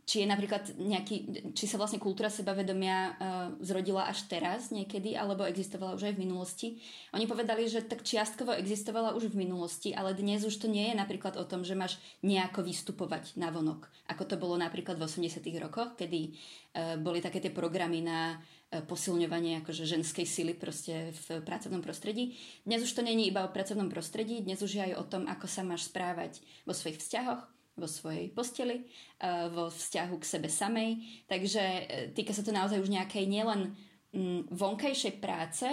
či 0.03 0.27
je 0.27 0.27
napríklad 0.27 0.75
nejaký, 0.75 1.15
či 1.55 1.63
sa 1.63 1.79
vlastne 1.79 1.95
kultúra 1.95 2.27
sebavedomia 2.27 2.97
uh, 2.99 3.15
zrodila 3.63 4.11
až 4.11 4.27
teraz 4.27 4.67
niekedy, 4.67 5.15
alebo 5.15 5.47
existovala 5.47 5.95
už 5.95 6.11
aj 6.11 6.13
v 6.19 6.23
minulosti. 6.27 6.67
Oni 7.15 7.23
povedali, 7.23 7.63
že 7.71 7.87
tak 7.87 8.03
čiastkovo 8.03 8.51
existovala 8.51 9.15
už 9.15 9.31
v 9.31 9.47
minulosti, 9.47 9.95
ale 9.95 10.11
dnes 10.11 10.43
už 10.43 10.57
to 10.59 10.67
nie 10.67 10.91
je 10.91 10.99
napríklad 10.99 11.39
o 11.39 11.47
tom, 11.47 11.63
že 11.63 11.79
máš 11.79 11.95
nejako 12.27 12.59
vystupovať 12.59 13.39
na 13.39 13.55
vonok, 13.55 13.87
ako 14.11 14.27
to 14.27 14.35
bolo 14.35 14.59
napríklad 14.59 14.99
v 14.99 15.07
80 15.07 15.47
rokoch, 15.63 15.95
kedy 15.95 16.35
uh, 16.75 16.99
boli 16.99 17.23
také 17.23 17.39
tie 17.39 17.53
programy 17.53 18.03
na 18.03 18.35
posilňovanie 18.71 19.59
akože 19.59 19.83
ženskej 19.83 20.23
sily 20.23 20.55
proste 20.55 21.11
v 21.27 21.43
pracovnom 21.43 21.83
prostredí. 21.83 22.39
Dnes 22.63 22.79
už 22.87 22.95
to 22.95 23.03
není 23.03 23.27
iba 23.27 23.43
o 23.43 23.51
pracovnom 23.51 23.91
prostredí, 23.91 24.39
dnes 24.39 24.63
už 24.63 24.79
je 24.79 24.83
aj 24.87 24.93
o 24.95 25.03
tom, 25.03 25.27
ako 25.27 25.43
sa 25.43 25.67
máš 25.67 25.91
správať 25.91 26.39
vo 26.63 26.71
svojich 26.71 27.03
vzťahoch, 27.03 27.43
vo 27.75 27.87
svojej 27.91 28.31
posteli, 28.31 28.87
eh, 29.19 29.51
vo 29.51 29.67
vzťahu 29.67 30.15
k 30.15 30.29
sebe 30.29 30.47
samej. 30.47 31.03
Takže 31.27 31.63
eh, 31.63 31.83
týka 32.15 32.31
sa 32.31 32.47
to 32.47 32.55
naozaj 32.55 32.79
už 32.79 32.87
nejakej 32.87 33.27
nielen 33.27 33.75
mm, 34.15 34.47
vonkajšej 34.55 35.19
práce, 35.19 35.67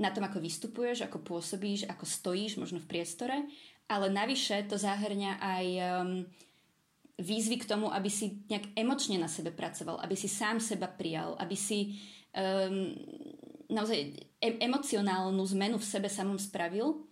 na 0.00 0.08
tom, 0.08 0.24
ako 0.24 0.40
vystupuješ, 0.40 1.04
ako 1.04 1.20
pôsobíš, 1.20 1.84
ako 1.84 2.08
stojíš 2.08 2.56
možno 2.56 2.80
v 2.80 2.88
priestore, 2.88 3.36
ale 3.84 4.08
navyše 4.08 4.64
to 4.64 4.80
zahrňa 4.80 5.36
aj 5.36 5.66
výzvy 7.20 7.60
k 7.60 7.68
tomu, 7.68 7.92
aby 7.92 8.08
si 8.08 8.40
nejak 8.48 8.72
emočne 8.72 9.20
na 9.20 9.28
sebe 9.28 9.52
pracoval, 9.52 10.00
aby 10.00 10.16
si 10.16 10.26
sám 10.26 10.56
seba 10.56 10.88
prijal, 10.88 11.36
aby 11.36 11.52
si 11.52 12.00
um, 12.34 12.94
naozaj 13.70 14.12
emocionálnu 14.40 15.46
zmenu 15.46 15.78
v 15.78 15.84
sebe 15.84 16.08
samom 16.08 16.38
spravil. 16.38 17.06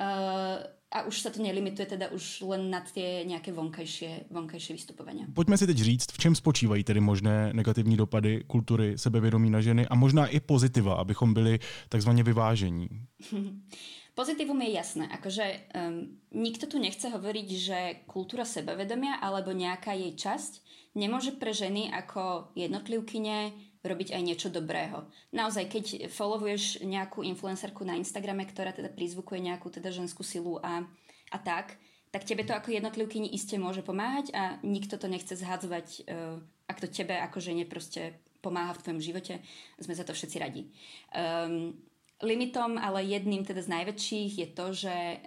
Uh, 0.00 0.58
a 0.92 1.08
už 1.08 1.24
sa 1.24 1.32
to 1.32 1.40
nelimituje 1.40 1.96
teda 1.96 2.12
už 2.12 2.44
len 2.44 2.68
na 2.68 2.84
tie 2.84 3.24
nejaké 3.24 3.48
vonkajšie, 3.48 4.28
vonkajšie 4.28 4.76
vystupovania. 4.76 5.24
Pojďme 5.32 5.56
si 5.56 5.66
teď 5.66 5.78
říct, 5.78 6.12
v 6.12 6.18
čem 6.18 6.34
spočívají 6.34 6.84
tedy 6.84 7.00
možné 7.00 7.52
negativní 7.52 7.96
dopady 7.96 8.44
kultury 8.46 8.98
sebevědomí 8.98 9.50
na 9.50 9.60
ženy 9.60 9.88
a 9.88 9.94
možná 9.94 10.26
i 10.26 10.40
pozitiva, 10.40 10.94
abychom 10.94 11.34
byli 11.34 11.58
takzvaně 11.88 12.22
vyvážení. 12.22 12.88
Pozitívum 14.14 14.60
je 14.62 14.70
jasné, 14.76 15.08
akože 15.08 15.72
um, 15.72 16.20
nikto 16.36 16.68
tu 16.68 16.76
nechce 16.76 17.08
hovoriť, 17.08 17.48
že 17.48 17.78
kultúra 18.04 18.44
sebavedomia 18.44 19.16
alebo 19.16 19.56
nejaká 19.56 19.96
jej 19.96 20.12
časť 20.12 20.60
nemôže 21.00 21.32
pre 21.40 21.56
ženy 21.56 21.88
ako 21.88 22.52
jednotlivkyne 22.52 23.56
robiť 23.82 24.14
aj 24.14 24.22
niečo 24.22 24.48
dobrého. 24.48 25.06
Naozaj, 25.34 25.64
keď 25.66 25.84
followuješ 26.06 26.86
nejakú 26.86 27.26
influencerku 27.26 27.82
na 27.82 27.98
Instagrame, 27.98 28.46
ktorá 28.46 28.70
teda 28.70 28.88
prizvukuje 28.88 29.42
nejakú 29.42 29.68
teda 29.74 29.90
ženskú 29.90 30.22
silu 30.22 30.62
a, 30.62 30.86
a 31.34 31.38
tak, 31.42 31.76
tak 32.14 32.28
tebe 32.28 32.46
to 32.46 32.54
ako 32.54 32.70
jednotlivkyni 32.76 33.32
iste 33.34 33.56
môže 33.56 33.82
pomáhať 33.82 34.30
a 34.36 34.60
nikto 34.62 35.00
to 35.00 35.08
nechce 35.10 35.32
zhadzovať, 35.32 36.06
uh, 36.06 36.38
ak 36.68 36.78
to 36.78 36.86
tebe 36.86 37.16
ako 37.18 37.42
žene 37.42 37.64
proste 37.66 38.20
pomáha 38.44 38.76
v 38.76 38.82
tvojom 38.84 39.00
živote. 39.00 39.34
Sme 39.80 39.96
za 39.96 40.04
to 40.06 40.12
všetci 40.12 40.36
radi. 40.38 40.68
Um, 41.14 41.74
limitom, 42.20 42.76
ale 42.76 43.06
jedným 43.06 43.42
teda 43.42 43.64
z 43.64 43.72
najväčších 43.72 44.32
je 44.38 44.48
to, 44.52 44.66
že 44.76 44.94
uh, 44.94 45.18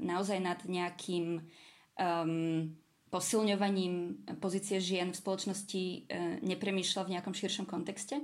naozaj 0.00 0.38
nad 0.40 0.58
nejakým 0.64 1.44
um, 2.00 2.72
posilňovaním 3.10 4.24
pozície 4.38 4.78
žien 4.78 5.10
v 5.10 5.18
spoločnosti 5.18 5.82
e, 5.82 5.98
nepremýšľa 6.46 7.02
v 7.04 7.12
nejakom 7.18 7.34
širšom 7.34 7.66
kontexte. 7.66 8.22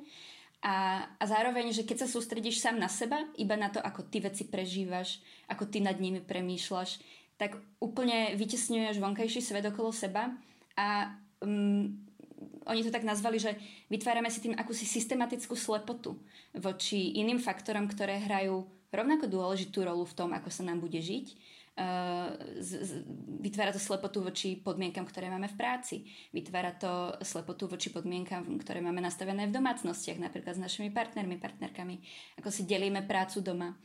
A, 0.62 1.04
a 1.18 1.24
zároveň, 1.26 1.74
že 1.74 1.84
keď 1.84 2.06
sa 2.06 2.08
sústredíš 2.08 2.62
sám 2.62 2.78
na 2.78 2.86
seba, 2.86 3.18
iba 3.36 3.58
na 3.58 3.68
to, 3.68 3.82
ako 3.82 4.06
ty 4.08 4.22
veci 4.22 4.46
prežívaš, 4.46 5.20
ako 5.50 5.68
ty 5.68 5.82
nad 5.82 5.98
nimi 5.98 6.22
premýšľaš, 6.22 7.02
tak 7.36 7.60
úplne 7.82 8.32
vytesňuješ 8.38 8.96
vonkajší 8.96 9.44
svet 9.44 9.68
okolo 9.68 9.92
seba 9.92 10.32
a 10.78 11.12
um, 11.44 11.92
oni 12.64 12.80
to 12.80 12.94
tak 12.94 13.04
nazvali, 13.04 13.36
že 13.36 13.52
vytvárame 13.92 14.32
si 14.32 14.40
tým 14.40 14.56
akúsi 14.56 14.88
systematickú 14.88 15.52
slepotu 15.52 16.16
voči 16.56 17.20
iným 17.20 17.36
faktorom, 17.36 17.84
ktoré 17.84 18.24
hrajú 18.24 18.64
rovnako 18.88 19.28
dôležitú 19.28 19.84
rolu 19.84 20.08
v 20.08 20.16
tom, 20.16 20.30
ako 20.32 20.48
sa 20.48 20.64
nám 20.64 20.80
bude 20.80 20.98
žiť 20.98 21.55
Eh, 21.76 22.28
vytvára 23.44 23.68
to 23.68 23.76
slepotu 23.76 24.24
voči 24.24 24.56
podmienkam, 24.56 25.04
ktoré 25.04 25.28
máme 25.28 25.44
v 25.52 25.60
práci. 25.60 26.08
Vytvára 26.32 26.72
to 26.72 27.12
slepotu 27.20 27.68
voči 27.68 27.92
podmienkam, 27.92 28.48
ktoré 28.64 28.80
máme 28.80 29.04
nastavené 29.04 29.44
v 29.44 29.60
domácnostiach, 29.60 30.16
napríklad 30.16 30.56
s 30.56 30.64
našimi 30.64 30.88
partnermi, 30.88 31.36
partnerkami, 31.36 32.00
ako 32.40 32.48
si 32.48 32.64
delíme 32.64 33.04
prácu 33.04 33.44
doma. 33.44 33.76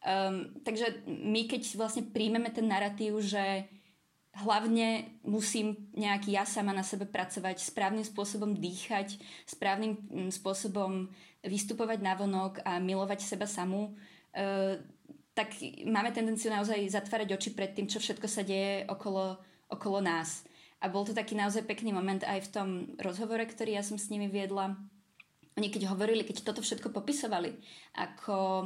Um, 0.00 0.56
takže 0.64 1.04
my 1.04 1.44
keď 1.44 1.76
vlastne 1.76 2.08
príjmeme 2.08 2.48
ten 2.48 2.64
narratív, 2.64 3.20
že 3.20 3.68
hlavne 4.40 5.20
musím 5.20 5.92
nejak 5.92 6.24
ja 6.32 6.48
sama 6.48 6.72
na 6.72 6.80
sebe 6.80 7.04
pracovať, 7.04 7.60
správnym 7.60 8.08
spôsobom 8.08 8.56
dýchať, 8.56 9.20
správnym 9.44 10.00
mm, 10.00 10.30
spôsobom 10.32 11.12
vystupovať 11.44 12.00
na 12.00 12.16
vonok 12.16 12.64
a 12.64 12.80
milovať 12.80 13.20
seba 13.20 13.44
samú, 13.44 13.92
uh, 14.32 14.80
tak 15.34 15.50
máme 15.82 16.14
tendenciu 16.14 16.48
naozaj 16.54 16.78
zatvárať 16.94 17.34
oči 17.34 17.50
pred 17.58 17.74
tým, 17.74 17.90
čo 17.90 17.98
všetko 17.98 18.26
sa 18.30 18.46
deje 18.46 18.86
okolo, 18.86 19.34
okolo 19.66 19.98
nás. 19.98 20.46
A 20.78 20.86
bol 20.86 21.02
to 21.02 21.10
taký 21.10 21.34
naozaj 21.34 21.66
pekný 21.66 21.90
moment 21.90 22.22
aj 22.22 22.46
v 22.46 22.52
tom 22.54 22.68
rozhovore, 23.02 23.42
ktorý 23.42 23.74
ja 23.74 23.82
som 23.82 23.98
s 23.98 24.14
nimi 24.14 24.30
viedla. 24.30 24.78
Oni 25.58 25.68
keď 25.70 25.90
hovorili, 25.90 26.22
keď 26.22 26.46
toto 26.46 26.62
všetko 26.62 26.94
popisovali, 26.94 27.50
ako 27.98 28.36
e, 28.62 28.64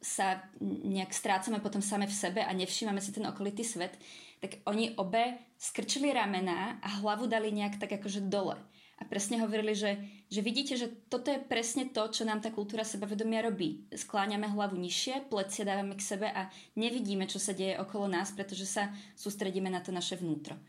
sa 0.00 0.44
nejak 0.64 1.12
strácame 1.12 1.64
potom 1.64 1.80
same 1.80 2.04
v 2.04 2.16
sebe 2.16 2.40
a 2.44 2.52
nevšímame 2.52 3.00
si 3.00 3.12
ten 3.12 3.24
okolitý 3.24 3.64
svet, 3.64 3.96
tak 4.40 4.60
oni 4.68 4.96
obe 4.96 5.40
skrčili 5.56 6.12
ramená 6.12 6.80
a 6.80 7.00
hlavu 7.00 7.28
dali 7.28 7.52
nejak 7.52 7.80
tak 7.80 7.96
akože 8.00 8.28
dole 8.28 8.56
a 9.00 9.08
presne 9.08 9.40
hovorili, 9.40 9.72
že, 9.72 9.96
že 10.28 10.44
vidíte, 10.44 10.76
že 10.76 10.92
toto 11.08 11.32
je 11.32 11.40
presne 11.40 11.88
to, 11.88 12.04
čo 12.12 12.28
nám 12.28 12.44
tá 12.44 12.52
kultúra 12.52 12.84
sebavedomia 12.84 13.48
robí. 13.48 13.88
Skláňame 13.88 14.44
hlavu 14.52 14.76
nižšie, 14.76 15.32
plecia 15.32 15.64
dávame 15.64 15.96
k 15.96 16.04
sebe 16.04 16.28
a 16.28 16.52
nevidíme, 16.76 17.24
čo 17.24 17.40
sa 17.40 17.56
deje 17.56 17.80
okolo 17.80 18.12
nás, 18.12 18.28
pretože 18.36 18.68
sa 18.68 18.92
sústredíme 19.16 19.72
na 19.72 19.80
to 19.80 19.88
naše 19.88 20.20
vnútro. 20.20 20.60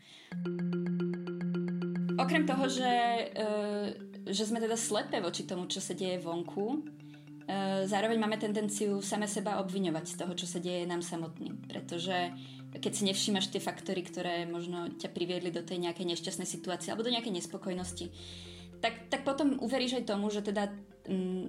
Okrem 2.16 2.48
toho, 2.48 2.64
že, 2.72 2.92
e, 3.36 3.48
že 4.32 4.48
sme 4.48 4.64
teda 4.64 4.80
slepé 4.80 5.20
voči 5.20 5.44
tomu, 5.44 5.68
čo 5.68 5.84
sa 5.84 5.92
deje 5.92 6.16
vonku, 6.24 6.64
e, 6.72 6.78
zároveň 7.84 8.16
máme 8.16 8.40
tendenciu 8.40 9.04
same 9.04 9.28
seba 9.28 9.60
obviňovať 9.60 10.04
z 10.08 10.14
toho, 10.24 10.32
čo 10.32 10.48
sa 10.48 10.56
deje 10.56 10.88
nám 10.88 11.04
samotným. 11.04 11.68
Pretože 11.68 12.32
keď 12.72 12.92
si 12.92 13.02
nevšímaš 13.04 13.52
tie 13.52 13.60
faktory, 13.60 14.00
ktoré 14.00 14.48
možno 14.48 14.88
ťa 14.96 15.12
priviedli 15.12 15.52
do 15.52 15.60
tej 15.60 15.82
nejakej 15.82 16.16
nešťastnej 16.16 16.48
situácie 16.48 16.88
alebo 16.88 17.04
do 17.04 17.12
nejakej 17.12 17.36
nespokojnosti, 17.36 18.08
tak, 18.80 19.12
tak 19.12 19.22
potom 19.28 19.60
uveríš 19.60 20.02
aj 20.02 20.08
tomu, 20.08 20.32
že 20.32 20.40
teda 20.40 20.72
m, 21.06 21.12
mm, 21.12 21.46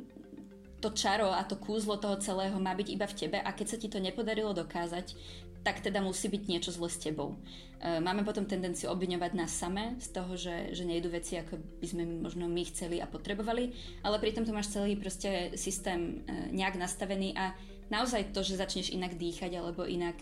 to 0.83 0.91
čaro 0.91 1.31
a 1.31 1.47
to 1.47 1.55
kúzlo 1.55 1.95
toho 1.95 2.19
celého 2.19 2.59
má 2.59 2.75
byť 2.75 2.87
iba 2.91 3.07
v 3.07 3.15
tebe 3.15 3.37
a 3.39 3.49
keď 3.55 3.67
sa 3.71 3.77
ti 3.79 3.87
to 3.87 4.03
nepodarilo 4.03 4.51
dokázať, 4.51 5.15
tak 5.63 5.79
teda 5.79 6.03
musí 6.03 6.27
byť 6.27 6.43
niečo 6.51 6.75
zle 6.75 6.91
s 6.91 6.99
tebou. 6.99 7.39
E, 7.79 8.03
máme 8.03 8.27
potom 8.27 8.43
tendenciu 8.43 8.91
obviňovať 8.91 9.31
nás 9.31 9.47
samé 9.47 9.95
z 9.95 10.11
toho, 10.11 10.35
že, 10.35 10.75
že 10.75 10.83
nejdu 10.83 11.07
veci, 11.07 11.39
ako 11.39 11.55
by 11.79 11.87
sme 11.87 12.03
možno 12.19 12.51
my 12.51 12.67
chceli 12.67 12.99
a 12.99 13.07
potrebovali, 13.07 13.71
ale 14.03 14.19
pritom 14.19 14.43
to 14.43 14.51
máš 14.51 14.75
celý 14.75 14.99
proste 14.99 15.55
systém 15.55 16.27
e, 16.27 16.51
nejak 16.51 16.75
nastavený 16.75 17.31
a 17.39 17.55
naozaj 17.87 18.35
to, 18.35 18.43
že 18.43 18.59
začneš 18.59 18.91
inak 18.91 19.15
dýchať 19.15 19.55
alebo 19.55 19.87
inak 19.87 20.19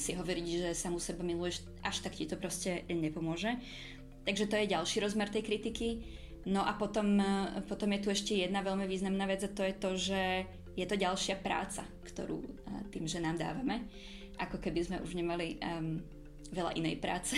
si 0.00 0.16
hovoriť, 0.16 0.46
že 0.48 0.70
sa 0.72 0.88
mu 0.88 0.96
seba 0.96 1.20
miluješ, 1.20 1.60
až 1.84 2.00
tak 2.00 2.16
ti 2.16 2.24
to 2.24 2.40
proste 2.40 2.88
nepomôže. 2.88 3.60
Takže 4.24 4.48
to 4.48 4.56
je 4.56 4.72
ďalší 4.72 5.04
rozmer 5.04 5.28
tej 5.28 5.44
kritiky. 5.44 5.88
No 6.48 6.64
a 6.64 6.74
potom, 6.74 7.20
potom 7.68 7.92
je 7.94 8.00
tu 8.02 8.08
ešte 8.10 8.32
jedna 8.34 8.64
veľmi 8.64 8.88
významná 8.88 9.28
vec 9.28 9.44
a 9.44 9.52
to 9.52 9.62
je 9.62 9.74
to, 9.76 9.90
že 9.94 10.22
je 10.72 10.86
to 10.88 10.96
ďalšia 10.96 11.38
práca, 11.38 11.84
ktorú 12.08 12.40
tým, 12.90 13.04
že 13.04 13.20
nám 13.20 13.36
dávame 13.38 13.86
ako 14.40 14.56
keby 14.58 14.80
sme 14.84 14.98
už 15.02 15.12
nemali 15.18 15.58
um, 15.60 16.00
veľa 16.52 16.76
inej 16.76 17.00
práce 17.00 17.36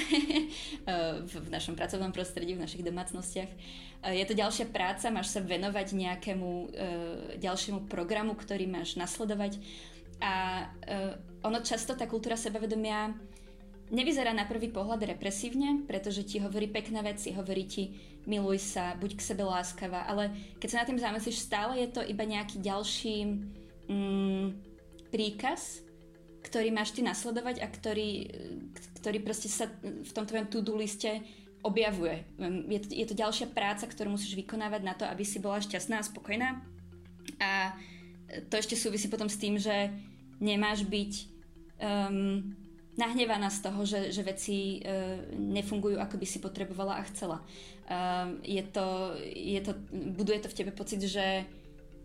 v, 1.28 1.32
v 1.32 1.48
našom 1.50 1.78
pracovnom 1.78 2.10
prostredí, 2.10 2.54
v 2.54 2.64
našich 2.66 2.82
domácnostiach. 2.82 3.50
Je 4.04 4.24
to 4.28 4.36
ďalšia 4.36 4.68
práca, 4.68 5.08
máš 5.08 5.32
sa 5.32 5.40
venovať 5.40 5.96
nejakému 5.96 6.50
uh, 6.50 6.68
ďalšiemu 7.40 7.88
programu, 7.88 8.36
ktorý 8.36 8.68
máš 8.68 8.98
nasledovať 8.98 9.58
a 10.18 10.66
uh, 10.66 11.14
ono 11.44 11.60
často, 11.60 11.92
tá 11.92 12.08
kultúra 12.08 12.40
sebavedomia 12.40 13.12
nevyzerá 13.92 14.32
na 14.32 14.48
prvý 14.48 14.72
pohľad 14.72 15.04
represívne, 15.04 15.84
pretože 15.84 16.24
ti 16.24 16.40
hovorí 16.40 16.72
pekné 16.72 17.04
veci, 17.04 17.36
hovorí 17.36 17.68
ti 17.68 17.84
miluj 18.24 18.58
sa, 18.58 18.96
buď 18.96 19.20
k 19.20 19.26
sebe 19.34 19.44
láskavá, 19.44 20.08
ale 20.08 20.56
keď 20.56 20.68
sa 20.72 20.80
na 20.80 20.88
tým 20.88 21.00
zamyslíš, 21.00 21.44
stále 21.44 21.84
je 21.84 21.88
to 21.92 22.00
iba 22.00 22.24
nejaký 22.24 22.64
ďalší 22.64 23.16
mm, 23.92 24.46
príkaz, 25.12 25.84
ktorý 26.44 26.72
máš 26.72 26.96
ty 26.96 27.04
nasledovať 27.04 27.60
a 27.60 27.68
ktorý, 27.68 28.10
ktorý 29.00 29.18
proste 29.20 29.52
sa 29.52 29.68
v 29.80 30.12
tom 30.12 30.24
tvojom 30.24 30.48
to-do 30.48 30.76
liste 30.80 31.20
objavuje. 31.64 32.24
Je 32.68 32.80
to, 32.80 32.88
je 32.92 33.06
to 33.08 33.14
ďalšia 33.16 33.48
práca, 33.52 33.88
ktorú 33.88 34.16
musíš 34.16 34.36
vykonávať 34.36 34.82
na 34.84 34.92
to, 34.92 35.08
aby 35.08 35.24
si 35.24 35.40
bola 35.40 35.64
šťastná 35.64 36.00
a 36.00 36.08
spokojná. 36.08 36.60
A 37.40 37.72
to 38.52 38.60
ešte 38.60 38.76
súvisí 38.76 39.08
potom 39.08 39.28
s 39.32 39.40
tým, 39.40 39.56
že 39.56 39.88
nemáš 40.44 40.84
byť 40.84 41.33
um, 41.84 42.56
nahnevaná 42.96 43.52
z 43.52 43.60
toho, 43.60 43.84
že, 43.84 44.08
že 44.08 44.24
veci 44.24 44.80
uh, 44.80 45.20
nefungujú, 45.36 46.00
ako 46.00 46.16
by 46.16 46.26
si 46.26 46.38
potrebovala 46.40 46.96
a 46.96 47.06
chcela. 47.12 47.44
Um, 47.84 48.40
je 48.40 48.64
to, 48.64 49.12
je 49.28 49.60
to, 49.60 49.76
buduje 49.92 50.40
to 50.40 50.48
v 50.48 50.56
tebe 50.56 50.72
pocit, 50.72 51.04
že 51.04 51.44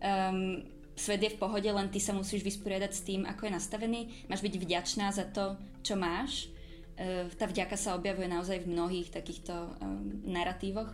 um, 0.04 0.60
svet 1.00 1.22
je 1.24 1.32
v 1.32 1.40
pohode, 1.40 1.64
len 1.64 1.88
ty 1.88 1.96
sa 1.96 2.12
musíš 2.12 2.44
vysporiadať 2.44 2.92
s 2.92 3.04
tým, 3.08 3.24
ako 3.24 3.48
je 3.48 3.56
nastavený. 3.56 4.00
Máš 4.28 4.44
byť 4.44 4.54
vďačná 4.60 5.08
za 5.08 5.24
to, 5.32 5.56
čo 5.80 5.96
máš. 5.96 6.52
E, 7.00 7.24
tá 7.40 7.48
vďaka 7.48 7.72
sa 7.80 7.96
objavuje 7.96 8.28
naozaj 8.28 8.60
v 8.60 8.76
mnohých 8.76 9.08
takýchto 9.08 9.54
um, 9.80 10.20
narratívoch. 10.28 10.92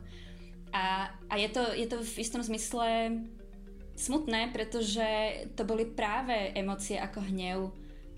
A, 0.70 1.10
a 1.26 1.34
je, 1.42 1.48
to, 1.50 1.62
je 1.74 1.86
to 1.90 1.98
v 1.98 2.16
istom 2.22 2.38
zmysle 2.38 3.18
smutné, 3.98 4.54
pretože 4.54 5.02
to 5.58 5.66
boli 5.66 5.82
práve 5.82 6.54
emócie 6.54 6.94
ako 7.00 7.26
hnev 7.26 7.74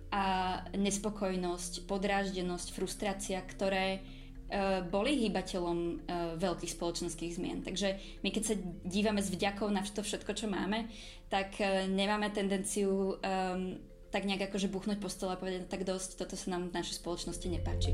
a 0.08 0.58
nespokojnosť, 0.72 1.84
podráždenosť, 1.84 2.72
frustrácia, 2.72 3.38
ktoré 3.44 4.00
Eh, 4.48 4.80
boli 4.80 5.12
hýbateľom 5.28 5.78
uh, 6.08 6.40
veľkých 6.40 6.72
spoločenských 6.72 7.36
zmien. 7.36 7.60
Takže 7.60 8.00
my 8.24 8.32
keď 8.32 8.42
sa 8.48 8.54
dívame 8.80 9.20
s 9.20 9.28
vďakou 9.28 9.68
na 9.68 9.84
to 9.84 10.00
všetko, 10.00 10.32
čo 10.32 10.48
máme, 10.48 10.88
tak 11.28 11.60
uh, 11.60 11.84
nemáme 11.84 12.32
tendenciu 12.32 13.20
um, 13.20 13.76
tak 14.08 14.24
nejak 14.24 14.48
akože 14.48 14.72
buchnúť 14.72 15.04
po 15.04 15.12
stole 15.12 15.36
a 15.36 15.40
povedať, 15.40 15.60
no 15.60 15.68
tak 15.68 15.84
dosť, 15.84 16.16
toto 16.16 16.32
sa 16.32 16.56
nám 16.56 16.72
v 16.72 16.80
našej 16.80 16.96
spoločnosti 16.96 17.44
nepáči. 17.44 17.92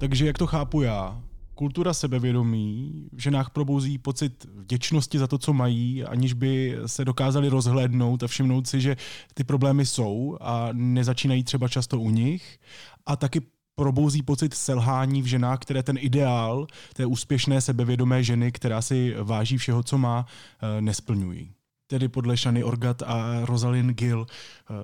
Takže 0.00 0.26
jak 0.26 0.38
to 0.38 0.46
chápu 0.46 0.82
já, 0.82 1.22
kultura 1.54 1.94
sebevědomí 1.94 3.08
v 3.12 3.20
ženách 3.20 3.50
probouzí 3.50 3.98
pocit 3.98 4.46
vděčnosti 4.54 5.18
za 5.18 5.26
to, 5.26 5.38
co 5.38 5.52
mají, 5.52 6.04
aniž 6.04 6.32
by 6.32 6.76
se 6.86 7.04
dokázali 7.04 7.48
rozhlédnout 7.48 8.22
a 8.22 8.26
všimnout 8.26 8.66
si, 8.66 8.80
že 8.80 8.96
ty 9.34 9.44
problémy 9.44 9.86
jsou 9.86 10.36
a 10.40 10.68
nezačínají 10.72 11.44
třeba 11.44 11.68
často 11.68 12.00
u 12.00 12.10
nich. 12.10 12.58
A 13.06 13.16
taky 13.16 13.40
probouzí 13.74 14.22
pocit 14.22 14.54
selhání 14.54 15.22
v 15.22 15.26
ženách, 15.26 15.58
které 15.58 15.82
ten 15.82 15.96
ideál 16.00 16.66
té 16.94 17.06
úspěšné 17.06 17.60
sebevědomé 17.60 18.22
ženy, 18.22 18.52
která 18.52 18.82
si 18.82 19.14
váží 19.22 19.58
všeho, 19.58 19.82
co 19.82 19.98
má, 19.98 20.26
eh, 20.26 20.80
nesplňují. 20.80 21.52
Tedy 21.86 22.08
podle 22.08 22.36
Shany 22.36 22.64
Orgat 22.64 23.02
a 23.02 23.40
Rosalind 23.44 23.96
Gill 23.96 24.26
eh, 24.26 24.74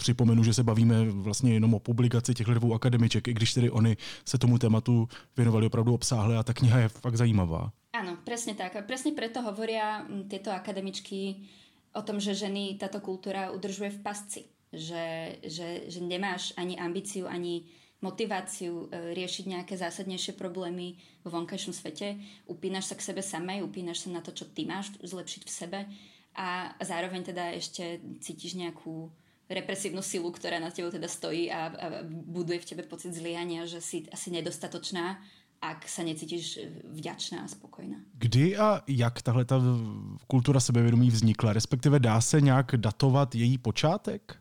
Připomenu, 0.00 0.44
že 0.44 0.54
se 0.54 0.62
bavíme 0.62 1.04
vlastně 1.10 1.52
jenom 1.52 1.74
o 1.74 1.78
publikaci 1.78 2.34
těchto 2.34 2.54
dvou 2.54 2.74
akademiček, 2.74 3.28
i 3.28 3.32
když 3.32 3.54
tedy 3.54 3.70
oni 3.70 3.96
se 4.24 4.38
tomu 4.38 4.58
tématu 4.58 5.08
věnovali 5.36 5.66
opravdu 5.66 5.94
obsáhle 5.94 6.36
a 6.36 6.42
ta 6.42 6.52
kniha 6.52 6.78
je 6.78 6.88
fakt 6.88 7.16
zajímavá. 7.16 7.70
Áno, 7.92 8.16
presne 8.24 8.56
tak. 8.56 8.80
Presne 8.88 9.12
preto 9.12 9.44
hovoria 9.44 10.06
mm, 10.06 10.30
tieto 10.32 10.54
akademičky 10.54 11.44
o 11.92 12.00
tom, 12.00 12.16
že 12.16 12.38
ženy 12.38 12.80
táto 12.80 13.02
kultúra 13.04 13.52
udržuje 13.52 13.92
v 13.92 14.00
pasci. 14.00 14.42
Že, 14.70 15.36
že, 15.42 15.68
že 15.90 16.00
nemáš 16.00 16.54
ani 16.54 16.78
ambíciu, 16.78 17.26
ani 17.26 17.66
motiváciu 18.00 18.88
e, 18.88 19.12
riešiť 19.12 19.44
nejaké 19.50 19.74
zásadnejšie 19.76 20.38
problémy 20.38 20.96
vo 21.26 21.34
vonkajšom 21.34 21.76
svete. 21.76 22.16
Upínaš 22.48 22.88
sa 22.88 22.96
k 22.96 23.04
sebe 23.04 23.20
samej, 23.20 23.66
upínaš 23.66 24.06
sa 24.06 24.14
na 24.14 24.24
to, 24.24 24.32
čo 24.32 24.48
ty 24.48 24.64
máš 24.64 24.96
zlepšiť 25.02 25.42
v 25.44 25.52
sebe 25.52 25.80
a 26.38 26.72
zároveň 26.78 27.34
teda 27.34 27.52
ešte 27.58 27.98
cítiš 28.22 28.54
nejakú 28.54 29.10
represívnu 29.50 30.02
silu, 30.02 30.30
ktorá 30.30 30.62
na 30.62 30.70
tebou 30.70 30.94
teda 30.94 31.10
stojí 31.10 31.50
a, 31.50 31.60
a 31.66 31.86
buduje 32.06 32.62
v 32.62 32.68
tebe 32.70 32.82
pocit 32.86 33.10
zliania, 33.10 33.66
že 33.66 33.82
si 33.82 34.06
asi 34.14 34.30
nedostatočná, 34.30 35.18
ak 35.60 35.84
sa 35.84 36.00
necítiš 36.00 36.70
vďačná 36.88 37.44
a 37.44 37.48
spokojná. 37.50 38.00
Kdy 38.16 38.56
a 38.56 38.80
jak 38.86 39.22
tahle 39.22 39.44
ta 39.44 39.60
kultura 40.26 40.60
sebevědomí 40.60 41.10
vznikla? 41.10 41.52
Respektive 41.52 41.98
dá 41.98 42.20
se 42.20 42.40
nějak 42.40 42.76
datovat 42.76 43.34
její 43.34 43.58
počátek? 43.58 44.40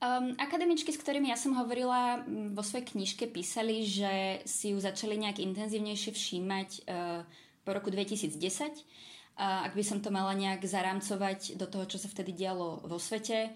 Um, 0.00 0.32
akademičky, 0.40 0.96
s 0.96 1.00
ktorými 1.04 1.28
ja 1.28 1.36
som 1.36 1.52
hovorila 1.52 2.24
vo 2.56 2.64
svojej 2.64 2.88
knižke, 2.88 3.28
písali, 3.28 3.84
že 3.84 4.40
si 4.48 4.72
ju 4.72 4.80
začali 4.80 5.20
nejak 5.20 5.44
intenzívnejšie 5.44 6.16
všímať 6.16 6.68
uh, 6.88 7.20
po 7.68 7.70
roku 7.76 7.92
2010. 7.92 8.32
Uh, 8.32 9.68
ak 9.68 9.76
by 9.76 9.84
som 9.84 10.00
to 10.00 10.08
mala 10.08 10.32
nejak 10.32 10.64
zarámcovať 10.64 11.60
do 11.60 11.68
toho, 11.68 11.84
čo 11.84 12.00
sa 12.00 12.08
vtedy 12.08 12.32
dialo 12.32 12.80
vo 12.88 12.96
svete, 12.96 13.52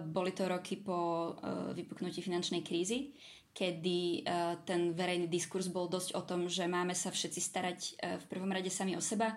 boli 0.00 0.32
to 0.32 0.48
roky 0.48 0.80
po 0.80 1.32
eh, 1.36 1.76
vypuknutí 1.76 2.24
finančnej 2.24 2.64
krízy, 2.64 3.12
kedy 3.52 4.24
eh, 4.24 4.56
ten 4.64 4.96
verejný 4.96 5.28
diskurs 5.28 5.68
bol 5.68 5.92
dosť 5.92 6.16
o 6.16 6.22
tom, 6.24 6.48
že 6.48 6.64
máme 6.64 6.96
sa 6.96 7.12
všetci 7.12 7.40
starať 7.40 7.80
v 8.00 8.24
prvom 8.32 8.48
rade 8.48 8.72
sami 8.72 8.96
o 8.96 9.02
seba, 9.04 9.36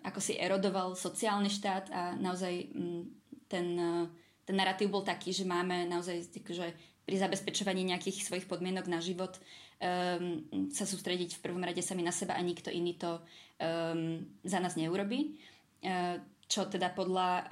ako 0.00 0.18
si 0.18 0.32
erodoval 0.34 0.96
sociálny 0.96 1.52
štát 1.52 1.92
a 1.92 2.02
naozaj 2.16 2.72
mm, 2.72 3.02
ten, 3.46 3.66
ten 4.48 4.54
narratív 4.56 4.90
bol 4.90 5.04
taký, 5.04 5.30
že 5.30 5.44
máme 5.44 5.84
naozaj 5.86 6.24
že 6.32 6.72
pri 7.04 7.16
zabezpečovaní 7.20 7.84
nejakých 7.84 8.24
svojich 8.24 8.48
podmienok 8.48 8.88
na 8.88 8.98
život 9.04 9.36
sa 10.72 10.84
sústrediť 10.88 11.36
v 11.36 11.42
prvom 11.44 11.62
rade 11.62 11.84
sami 11.84 12.00
na 12.00 12.16
seba 12.16 12.34
a 12.34 12.42
nikto 12.42 12.72
iný 12.72 12.96
to 12.96 13.20
za 14.40 14.58
nás 14.58 14.74
neurobi. 14.74 15.36
Uh, 15.80 16.20
čo 16.50 16.66
teda 16.66 16.90
podľa 16.90 17.30
uh, 17.30 17.46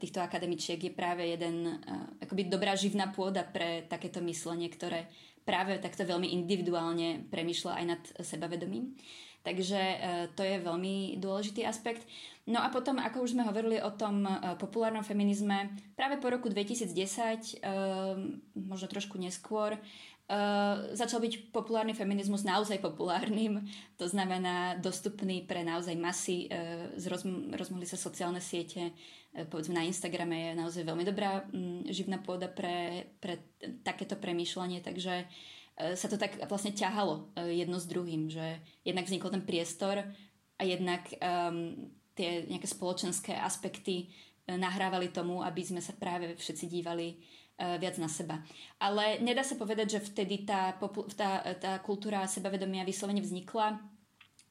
týchto 0.00 0.24
akademičiek 0.24 0.80
je 0.80 0.96
práve 0.96 1.28
jeden 1.28 1.68
uh, 1.68 2.08
akoby 2.24 2.48
dobrá 2.48 2.72
živná 2.72 3.12
pôda 3.12 3.44
pre 3.44 3.84
takéto 3.84 4.24
myslenie, 4.24 4.72
ktoré 4.72 5.12
práve 5.44 5.76
takto 5.76 6.08
veľmi 6.08 6.32
individuálne 6.32 7.28
premyšľa 7.28 7.72
aj 7.76 7.84
nad 7.84 8.02
sebavedomím. 8.24 8.96
Takže 9.44 9.76
uh, 9.76 9.98
to 10.32 10.40
je 10.40 10.56
veľmi 10.56 11.20
dôležitý 11.20 11.68
aspekt. 11.68 12.08
No 12.48 12.64
a 12.64 12.72
potom, 12.72 12.96
ako 12.96 13.28
už 13.28 13.36
sme 13.36 13.44
hovorili 13.44 13.76
o 13.84 13.92
tom 13.92 14.24
uh, 14.24 14.56
populárnom 14.56 15.04
feminizme, 15.04 15.76
práve 15.92 16.16
po 16.16 16.32
roku 16.32 16.48
2010, 16.48 16.96
uh, 16.96 18.16
možno 18.56 18.88
trošku 18.88 19.20
neskôr, 19.20 19.76
Uh, 20.24 20.96
začal 20.96 21.20
byť 21.20 21.52
populárny 21.52 21.92
feminizmus 21.92 22.48
naozaj 22.48 22.80
populárnym, 22.80 23.60
to 24.00 24.08
znamená 24.08 24.72
dostupný 24.80 25.44
pre 25.44 25.60
naozaj 25.60 25.92
masy, 26.00 26.48
uh, 26.48 26.88
zrozm- 26.96 27.52
rozmohli 27.52 27.84
sa 27.84 28.00
sociálne 28.00 28.40
siete, 28.40 28.88
uh, 28.88 29.44
povedzme 29.44 29.76
na 29.76 29.84
Instagrame 29.84 30.48
je 30.48 30.50
naozaj 30.56 30.88
veľmi 30.88 31.04
dobrá 31.04 31.44
um, 31.52 31.84
živná 31.92 32.24
pôda 32.24 32.48
pre, 32.48 33.04
pre 33.20 33.36
takéto 33.84 34.16
premýšľanie, 34.16 34.80
takže 34.80 35.28
uh, 35.28 35.92
sa 35.92 36.08
to 36.08 36.16
tak 36.16 36.40
vlastne 36.48 36.72
ťahalo 36.72 37.28
uh, 37.36 37.44
jedno 37.52 37.76
s 37.76 37.84
druhým, 37.84 38.32
že 38.32 38.64
jednak 38.80 39.04
vznikol 39.04 39.28
ten 39.28 39.44
priestor 39.44 40.08
a 40.56 40.62
jednak 40.64 41.04
um, 41.20 41.92
tie 42.16 42.48
nejaké 42.48 42.64
spoločenské 42.64 43.36
aspekty 43.36 44.08
nahrávali 44.48 45.08
tomu, 45.08 45.40
aby 45.40 45.64
sme 45.64 45.80
sa 45.80 45.96
práve 45.96 46.36
všetci 46.36 46.68
dívali 46.68 47.16
uh, 47.16 47.80
viac 47.80 47.96
na 47.96 48.08
seba. 48.08 48.44
Ale 48.76 49.20
nedá 49.24 49.40
sa 49.40 49.56
povedať, 49.56 49.98
že 49.98 50.04
vtedy 50.04 50.44
tá, 50.44 50.76
tá, 51.16 51.40
tá 51.56 51.72
kultúra 51.80 52.28
sebavedomia 52.28 52.84
vyslovene 52.84 53.24
vznikla. 53.24 53.80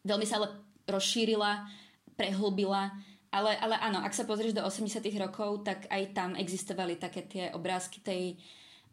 Veľmi 0.01 0.25
sa 0.25 0.41
ale 0.41 0.49
rozšírila, 0.89 1.69
prehlbila, 2.17 2.91
ale, 3.33 3.57
ale 3.57 3.75
áno, 3.81 4.05
ak 4.05 4.13
sa 4.13 4.29
pozrieš 4.29 4.53
do 4.53 4.61
80 4.61 5.01
rokov, 5.17 5.65
tak 5.65 5.89
aj 5.89 6.13
tam 6.13 6.37
existovali 6.37 7.01
také 7.01 7.25
tie 7.25 7.45
obrázky 7.49 8.05
tej 8.05 8.37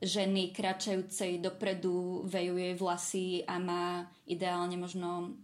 ženy 0.01 0.57
kračajúcej 0.57 1.45
dopredu, 1.45 2.25
vejuje 2.25 2.73
vlasy 2.73 3.45
a 3.45 3.61
má 3.61 4.09
ideálne 4.25 4.81
možno 4.81 5.37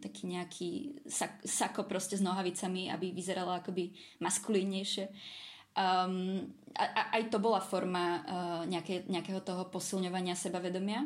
taký 0.00 0.26
nejaký 0.26 0.70
sak, 1.08 1.42
sako 1.44 1.84
proste 1.84 2.16
s 2.16 2.22
nohavicami, 2.22 2.90
aby 2.90 3.12
vyzerala 3.12 3.60
akoby 3.60 3.92
maskulínnejšie. 4.20 5.08
Um, 5.76 6.56
a, 6.72 6.84
a, 6.84 7.02
aj 7.20 7.28
to 7.28 7.38
bola 7.38 7.60
forma 7.60 8.04
uh, 8.24 8.62
nejaké, 8.64 9.04
nejakého 9.08 9.44
toho 9.44 9.68
posilňovania 9.68 10.32
sebavedomia, 10.32 11.04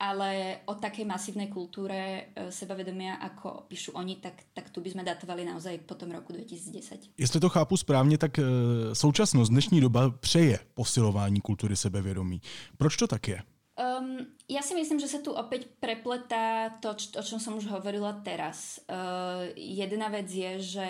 ale 0.00 0.60
o 0.66 0.74
takej 0.74 1.06
masívnej 1.06 1.46
kultúre 1.46 2.34
uh, 2.34 2.50
sebavedomia, 2.50 3.22
ako 3.22 3.70
píšu 3.70 3.94
oni, 3.94 4.18
tak, 4.18 4.50
tak 4.50 4.74
tu 4.74 4.82
by 4.82 4.90
sme 4.90 5.06
datovali 5.06 5.46
naozaj 5.46 5.86
po 5.86 5.94
tom 5.94 6.10
roku 6.10 6.32
2010. 6.34 7.14
Jestli 7.18 7.40
to 7.40 7.48
chápu 7.48 7.76
správně, 7.76 8.18
tak 8.18 8.38
uh, 8.38 8.44
současnost, 8.92 9.50
dnešní 9.50 9.80
doba 9.80 10.10
přeje 10.10 10.58
posilování 10.74 11.40
kultury 11.40 11.76
sebevědomí. 11.76 12.40
Proč 12.76 12.96
to 12.96 13.06
tak 13.06 13.28
je? 13.28 13.42
Um, 13.80 14.28
ja 14.44 14.60
si 14.60 14.76
myslím, 14.76 15.00
že 15.00 15.08
sa 15.08 15.24
tu 15.24 15.32
opäť 15.32 15.64
prepletá 15.80 16.68
to, 16.84 16.92
o 16.92 17.22
čom 17.24 17.40
som 17.40 17.56
už 17.56 17.72
hovorila 17.72 18.12
teraz. 18.20 18.84
Uh, 18.84 19.48
jedna 19.56 20.12
vec 20.12 20.28
je, 20.28 20.60
že 20.60 20.88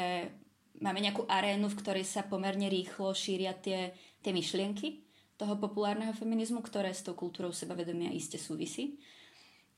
máme 0.82 0.98
nejakú 0.98 1.22
arénu, 1.30 1.70
v 1.70 1.78
ktorej 1.78 2.02
sa 2.02 2.26
pomerne 2.26 2.66
rýchlo 2.66 3.14
šíria 3.14 3.54
tie, 3.54 3.94
tie 4.26 4.34
myšlienky 4.34 5.06
toho 5.38 5.54
populárneho 5.54 6.10
feminizmu, 6.10 6.66
ktoré 6.66 6.90
s 6.90 7.06
tou 7.06 7.14
kultúrou 7.14 7.54
sebavedomia 7.54 8.10
iste 8.10 8.42
súvisí. 8.42 8.98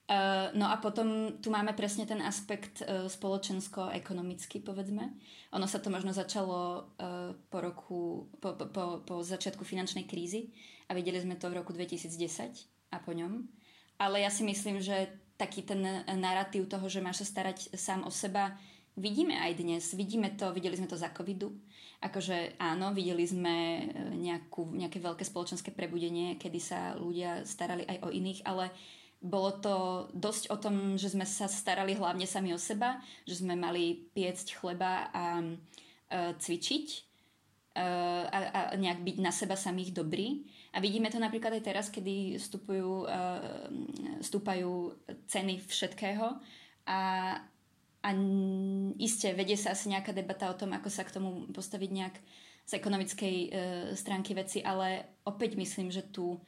Uh, 0.08 0.48
no 0.56 0.72
a 0.72 0.80
potom 0.80 1.36
tu 1.44 1.52
máme 1.52 1.76
presne 1.76 2.08
ten 2.08 2.24
aspekt 2.24 2.80
uh, 2.80 3.12
spoločensko-ekonomický, 3.12 4.64
povedzme. 4.64 5.12
Ono 5.52 5.68
sa 5.68 5.84
to 5.84 5.92
možno 5.92 6.16
začalo 6.16 6.88
uh, 6.96 7.36
po 7.52 7.58
roku, 7.60 8.00
po, 8.40 8.56
po, 8.56 9.04
po 9.04 9.14
začiatku 9.20 9.68
finančnej 9.68 10.08
krízy 10.08 10.48
a 10.88 10.96
videli 10.96 11.20
sme 11.20 11.36
to 11.36 11.52
v 11.52 11.60
roku 11.60 11.76
2010 11.76 12.71
a 12.92 13.00
po 13.00 13.16
ňom. 13.16 13.48
Ale 13.96 14.20
ja 14.20 14.28
si 14.28 14.44
myslím, 14.44 14.78
že 14.84 15.08
taký 15.40 15.64
ten 15.64 16.04
narratív 16.06 16.68
toho, 16.68 16.86
že 16.86 17.02
máš 17.02 17.24
sa 17.24 17.40
starať 17.40 17.74
sám 17.74 18.06
o 18.06 18.12
seba, 18.12 18.54
vidíme 18.96 19.34
aj 19.40 19.52
dnes. 19.56 19.84
Vidíme 19.96 20.36
to, 20.36 20.52
videli 20.52 20.76
sme 20.76 20.88
to 20.88 21.00
za 21.00 21.08
covidu. 21.10 21.56
Akože 22.02 22.58
áno, 22.58 22.90
videli 22.90 23.22
sme 23.22 23.54
e, 23.54 23.82
nejakú, 24.18 24.74
nejaké 24.74 24.98
veľké 24.98 25.22
spoločenské 25.22 25.70
prebudenie, 25.70 26.34
kedy 26.34 26.58
sa 26.58 26.98
ľudia 26.98 27.46
starali 27.46 27.86
aj 27.86 27.98
o 28.02 28.08
iných, 28.10 28.42
ale 28.42 28.74
bolo 29.22 29.50
to 29.62 29.74
dosť 30.10 30.50
o 30.50 30.56
tom, 30.58 30.98
že 30.98 31.14
sme 31.14 31.22
sa 31.22 31.46
starali 31.46 31.94
hlavne 31.94 32.26
sami 32.26 32.50
o 32.50 32.58
seba, 32.58 32.98
že 33.22 33.38
sme 33.38 33.54
mali 33.54 34.10
piecť 34.18 34.58
chleba 34.58 35.14
a 35.14 35.24
e, 35.38 35.54
cvičiť 36.42 36.86
e, 36.90 36.98
a, 38.26 38.38
a 38.50 38.60
nejak 38.74 39.00
byť 39.06 39.16
na 39.22 39.30
seba 39.30 39.54
samých 39.54 39.94
dobrý. 39.94 40.42
A 40.72 40.80
vidíme 40.80 41.12
to 41.12 41.20
napríklad 41.20 41.52
aj 41.52 41.64
teraz, 41.68 41.86
kedy 41.92 42.40
vstupujú, 42.40 43.04
uh, 43.04 43.68
stúpajú 44.24 44.96
ceny 45.28 45.60
všetkého. 45.60 46.40
A, 46.88 47.00
a 48.00 48.08
iste 48.96 49.36
vedie 49.36 49.60
sa 49.60 49.76
asi 49.76 49.92
nejaká 49.92 50.16
debata 50.16 50.48
o 50.48 50.56
tom, 50.56 50.72
ako 50.72 50.88
sa 50.88 51.04
k 51.04 51.12
tomu 51.12 51.44
postaviť 51.52 51.90
nejak 51.92 52.16
z 52.64 52.72
ekonomickej 52.80 53.36
uh, 53.36 53.50
stránky 53.92 54.32
veci, 54.32 54.64
ale 54.64 55.20
opäť 55.28 55.60
myslím, 55.60 55.92
že 55.92 56.08
tu, 56.08 56.40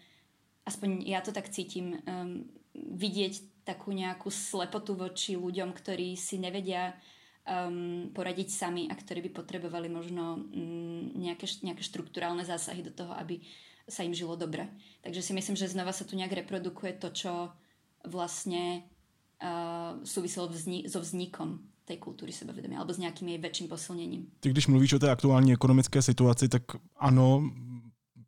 aspoň 0.64 1.04
ja 1.04 1.20
to 1.20 1.28
tak 1.28 1.52
cítim, 1.52 2.00
um, 2.08 2.48
vidieť 2.74 3.64
takú 3.64 3.92
nejakú 3.92 4.28
slepotu 4.28 4.96
voči 4.96 5.36
ľuďom, 5.36 5.72
ktorí 5.72 6.16
si 6.16 6.40
nevedia 6.40 6.96
um, 7.44 8.10
poradiť 8.12 8.48
sami 8.50 8.88
a 8.88 8.94
ktorí 8.96 9.24
by 9.28 9.30
potrebovali 9.36 9.88
možno 9.88 10.40
um, 10.40 11.12
nejaké, 11.16 11.48
nejaké 11.64 11.84
štruktúrálne 11.84 12.44
zásahy 12.44 12.84
do 12.84 12.92
toho, 12.92 13.12
aby 13.16 13.40
sa 13.88 14.02
im 14.04 14.16
žilo 14.16 14.36
dobre. 14.36 14.68
Takže 15.04 15.22
si 15.22 15.32
myslím, 15.36 15.56
že 15.56 15.68
znova 15.68 15.92
sa 15.92 16.04
tu 16.04 16.16
nejak 16.16 16.32
reprodukuje 16.32 16.96
to, 16.96 17.12
čo 17.12 17.32
vlastne 18.04 18.84
uh, 19.40 20.00
súviselo 20.04 20.48
vzni- 20.48 20.88
so 20.88 21.00
vznikom 21.00 21.60
tej 21.84 22.00
kultury 22.00 22.32
sebevedomia 22.32 22.80
alebo 22.80 22.96
s 22.96 23.00
nejakým 23.00 23.28
jej 23.28 23.40
väčším 23.40 23.68
posilnením. 23.68 24.22
Ty 24.40 24.50
když 24.50 24.66
mluvíš 24.66 24.92
o 24.92 24.98
té 24.98 25.10
aktuální 25.10 25.52
ekonomické 25.52 26.02
situaci, 26.02 26.48
tak 26.48 26.62
ano, 26.96 27.50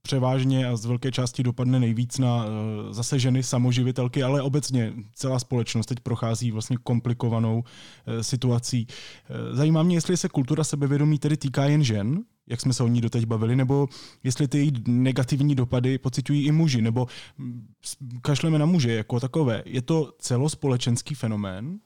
převážně 0.03 0.67
a 0.67 0.77
z 0.77 0.85
velké 0.85 1.13
části 1.13 1.43
dopadne 1.43 1.81
nejvíc 1.81 2.19
na 2.19 2.45
uh, 2.45 2.53
zase 2.93 3.19
ženy 3.19 3.43
samoživitelky, 3.43 4.23
ale 4.23 4.43
obecně 4.43 4.93
celá 5.15 5.39
společnost 5.39 5.87
teď 5.87 6.01
prochází 6.01 6.51
vlastně 6.51 6.77
komplikovanou 6.83 7.59
uh, 7.59 8.21
situací. 8.21 8.87
Uh, 8.87 9.57
zajímá 9.57 9.83
mě, 9.83 9.97
jestli 9.97 10.17
se 10.17 10.29
kultura 10.29 10.65
sebevědomí 10.65 11.19
tedy 11.19 11.37
týká 11.37 11.65
jen 11.65 11.85
žen, 11.85 12.25
jak 12.47 12.61
jsme 12.61 12.73
se 12.73 12.83
o 12.83 12.89
ní 12.89 13.01
doteď 13.01 13.25
bavili, 13.25 13.57
nebo 13.57 13.89
jestli 14.25 14.49
ty 14.49 14.73
negativní 14.87 15.55
dopady 15.55 15.99
pocitují 15.99 16.47
i 16.47 16.53
muži, 16.53 16.83
nebo 16.83 17.07
kašleme 18.23 18.59
na 18.59 18.67
muže 18.67 18.93
jako 18.93 19.21
takové. 19.21 19.63
Je 19.67 19.83
to 19.83 20.13
celospolečenský 20.19 21.15
fenomén? 21.15 21.79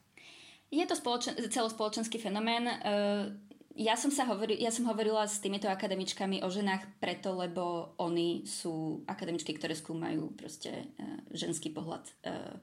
Je 0.70 0.86
to 0.86 0.94
spoločen- 0.94 1.34
celospoločenský 1.50 2.22
fenomén. 2.22 2.62
Uh, 2.62 3.34
ja 3.74 3.98
som, 3.98 4.14
sa 4.14 4.22
hovori- 4.22 4.62
ja 4.62 4.70
som 4.70 4.86
hovorila 4.86 5.26
s 5.26 5.42
týmito 5.42 5.66
akademičkami 5.66 6.46
o 6.46 6.48
ženách 6.50 7.02
preto, 7.02 7.34
lebo 7.34 7.94
oni 7.98 8.46
sú 8.46 9.02
akademičky, 9.10 9.50
ktoré 9.58 9.74
skúmajú 9.74 10.30
proste 10.38 10.70
uh, 10.70 11.26
ženský 11.34 11.74
pohľad 11.74 12.06
uh, 12.22 12.54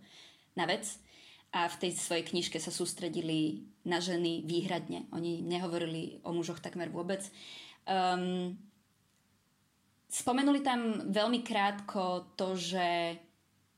na 0.55 0.65
vec 0.71 0.87
a 1.51 1.67
v 1.67 1.75
tej 1.83 1.91
svojej 1.99 2.23
knižke 2.27 2.59
sa 2.59 2.71
sústredili 2.71 3.67
na 3.83 3.99
ženy 3.99 4.43
výhradne. 4.47 5.07
Oni 5.11 5.43
nehovorili 5.43 6.23
o 6.23 6.31
mužoch 6.31 6.59
takmer 6.59 6.91
vôbec. 6.91 7.23
Um, 7.87 8.59
spomenuli 10.11 10.59
tam 10.59 11.07
veľmi 11.07 11.39
krátko 11.39 12.35
to, 12.35 12.59
že 12.59 13.15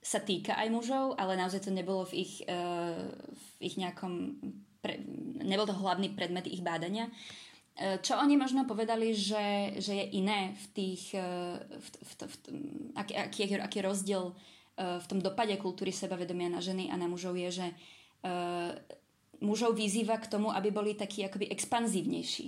sa 0.01 0.17
týka 0.17 0.57
aj 0.57 0.67
mužov, 0.73 1.13
ale 1.21 1.37
naozaj 1.37 1.69
to 1.69 1.71
nebolo 1.71 2.09
v 2.09 2.25
ich, 2.25 2.41
uh, 2.49 3.05
v 3.29 3.45
ich 3.61 3.77
nejakom... 3.77 4.41
Pre, 4.81 4.95
nebol 5.45 5.67
to 5.69 5.77
hlavný 5.77 6.09
predmet 6.17 6.49
ich 6.49 6.65
bádania. 6.65 7.05
Uh, 7.77 8.01
čo 8.01 8.17
oni 8.17 8.33
možno 8.33 8.65
povedali, 8.65 9.13
že, 9.13 9.77
že 9.77 9.93
je 9.93 10.05
iné 10.17 10.57
v 10.57 10.65
tých... 10.73 11.13
Uh, 11.13 11.61
v, 11.61 11.87
v, 12.01 12.11
v, 12.17 12.23
v, 12.25 12.35
aký, 12.97 13.13
aký, 13.13 13.41
aký 13.61 13.79
rozdiel 13.85 14.33
v 14.79 15.09
tom 15.11 15.19
dopade 15.19 15.51
kultúry 15.59 15.91
sebavedomia 15.91 16.47
na 16.47 16.63
ženy 16.63 16.87
a 16.87 16.95
na 16.95 17.11
mužov 17.11 17.35
je, 17.35 17.51
že 17.51 17.67
uh, 17.67 18.71
mužov 19.43 19.75
vyzýva 19.75 20.15
k 20.23 20.31
tomu, 20.31 20.55
aby 20.55 20.71
boli 20.71 20.95
takí 20.95 21.27
akoby 21.27 21.51
expanzívnejší. 21.51 22.47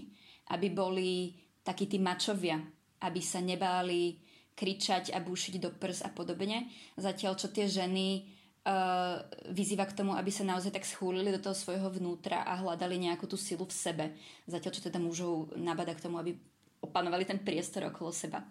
Aby 0.55 0.71
boli 0.71 1.35
takí 1.61 1.85
tí 1.85 1.97
mačovia, 2.01 2.61
aby 3.01 3.21
sa 3.21 3.41
nebáli 3.41 4.17
kričať 4.53 5.15
a 5.15 5.23
búšiť 5.23 5.57
do 5.57 5.69
prs 5.73 6.05
a 6.05 6.09
podobne. 6.13 6.69
Zatiaľ, 6.99 7.33
čo 7.39 7.49
tie 7.49 7.65
ženy 7.65 8.27
uh, 8.67 9.23
vyzýva 9.49 9.89
k 9.89 9.97
tomu, 9.97 10.13
aby 10.13 10.29
sa 10.29 10.45
naozaj 10.45 10.75
tak 10.75 10.85
schúlili 10.85 11.33
do 11.33 11.41
toho 11.41 11.57
svojho 11.57 11.89
vnútra 11.89 12.45
a 12.45 12.59
hľadali 12.61 12.99
nejakú 13.01 13.25
tú 13.25 13.39
silu 13.39 13.65
v 13.65 13.73
sebe. 13.73 14.05
Zatiaľ, 14.45 14.71
čo 14.75 14.85
teda 14.85 15.01
mužov 15.01 15.55
nabada 15.57 15.95
k 15.97 16.03
tomu, 16.03 16.21
aby 16.21 16.37
opanovali 16.81 17.25
ten 17.25 17.41
priestor 17.41 17.89
okolo 17.89 18.13
seba. 18.13 18.45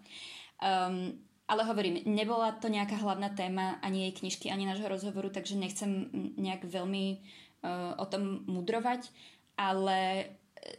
Um, 0.59 1.15
ale 1.51 1.67
hovorím, 1.67 2.07
nebola 2.07 2.55
to 2.55 2.71
nejaká 2.71 2.95
hlavná 2.95 3.35
téma 3.35 3.75
ani 3.83 4.07
jej 4.07 4.13
knižky, 4.23 4.47
ani 4.47 4.63
nášho 4.63 4.87
rozhovoru, 4.87 5.27
takže 5.27 5.59
nechcem 5.59 6.07
nejak 6.39 6.63
veľmi 6.63 7.05
uh, 7.19 7.99
o 7.99 8.05
tom 8.07 8.47
mudrovať, 8.47 9.11
ale 9.59 10.31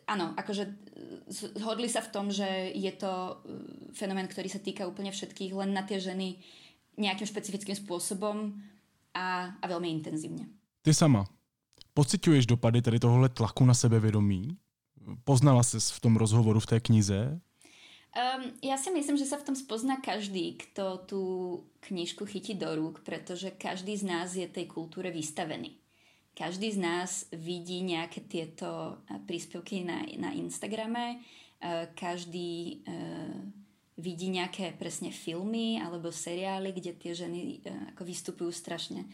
áno, 0.06 0.34
akože 0.38 0.64
zhodli 1.58 1.90
sa 1.90 2.02
v 2.04 2.12
tom, 2.12 2.26
že 2.30 2.46
je 2.74 2.92
to 2.94 3.10
uh, 3.10 3.34
fenomén, 3.92 4.28
ktorý 4.30 4.48
sa 4.48 4.62
týka 4.62 4.86
úplne 4.86 5.10
všetkých, 5.10 5.52
len 5.56 5.74
na 5.74 5.82
tie 5.82 5.98
ženy 5.98 6.38
nejakým 6.98 7.26
špecifickým 7.26 7.76
spôsobom 7.76 8.52
a, 9.16 9.56
a 9.58 9.64
veľmi 9.64 9.88
intenzívne. 9.90 10.48
Ty 10.82 10.92
sama, 10.92 11.24
pociťuješ 11.94 12.46
dopady 12.46 12.82
tady 12.82 12.98
tohohle 12.98 13.28
tlaku 13.28 13.64
na 13.64 13.74
sebevědomí? 13.74 14.56
Poznala 15.24 15.62
ses 15.62 15.90
v 15.90 16.00
tom 16.00 16.16
rozhovoru 16.16 16.60
v 16.60 16.66
té 16.66 16.80
knize? 16.80 17.40
Um, 18.12 18.52
ja 18.60 18.76
si 18.76 18.92
myslím, 18.92 19.16
že 19.16 19.24
sa 19.24 19.40
v 19.40 19.50
tom 19.50 19.56
spozná 19.56 19.96
každý, 19.98 20.60
kto 20.60 21.00
tú 21.08 21.22
knižku 21.88 22.28
chytí 22.28 22.52
do 22.54 22.68
rúk, 22.76 23.00
pretože 23.00 23.56
každý 23.56 23.96
z 23.96 24.04
nás 24.04 24.36
je 24.36 24.44
tej 24.44 24.68
kultúre 24.68 25.08
vystavený 25.08 25.81
každý 26.32 26.72
z 26.72 26.78
nás 26.80 27.10
vidí 27.32 27.84
nejaké 27.84 28.24
tieto 28.24 29.00
eh, 29.08 29.20
príspevky 29.24 29.84
na, 29.84 30.04
na 30.18 30.32
Instagrame, 30.32 31.20
eh, 31.60 31.88
každý 31.94 32.82
eh, 32.84 33.36
vidí 34.00 34.32
nejaké 34.32 34.72
presne 34.74 35.12
filmy 35.12 35.76
alebo 35.78 36.08
seriály, 36.08 36.72
kde 36.72 36.96
tie 36.96 37.12
ženy 37.12 37.60
ako 37.92 38.02
vystupujú 38.08 38.50
strašne 38.50 39.04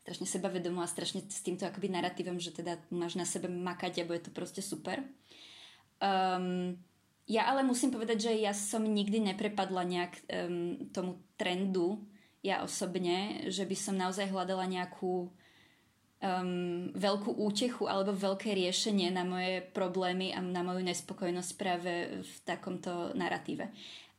strašne 0.00 0.24
sebavedomo 0.24 0.80
a 0.80 0.88
strašne 0.88 1.20
s 1.28 1.44
týmto 1.44 1.68
akoby 1.68 1.92
narratívom, 1.92 2.40
že 2.40 2.56
teda 2.56 2.80
máš 2.88 3.20
na 3.20 3.28
sebe 3.28 3.52
makať, 3.52 4.00
alebo 4.00 4.16
je 4.16 4.24
to 4.24 4.32
proste 4.32 4.64
super. 4.64 5.04
Um, 6.00 6.80
Ja 7.30 7.46
ale 7.46 7.62
musím 7.62 7.94
povedať, 7.94 8.26
že 8.26 8.32
ja 8.42 8.50
som 8.50 8.82
nikdy 8.82 9.22
neprepadla 9.22 9.86
nejak 9.86 10.12
um, 10.26 10.90
tomu 10.90 11.22
trendu, 11.38 12.02
ja 12.42 12.66
osobne, 12.66 13.46
že 13.52 13.62
by 13.62 13.76
som 13.78 13.94
naozaj 13.94 14.26
hľadala 14.32 14.66
nejakú 14.66 15.30
um, 16.20 16.92
veľkú 16.92 17.36
útechu 17.40 17.88
alebo 17.88 18.12
veľké 18.12 18.52
riešenie 18.52 19.08
na 19.12 19.24
moje 19.24 19.64
problémy 19.72 20.32
a 20.36 20.40
na 20.44 20.60
moju 20.60 20.84
nespokojnosť 20.84 21.50
práve 21.56 22.22
v 22.22 22.34
takomto 22.44 23.12
narratíve. 23.16 23.68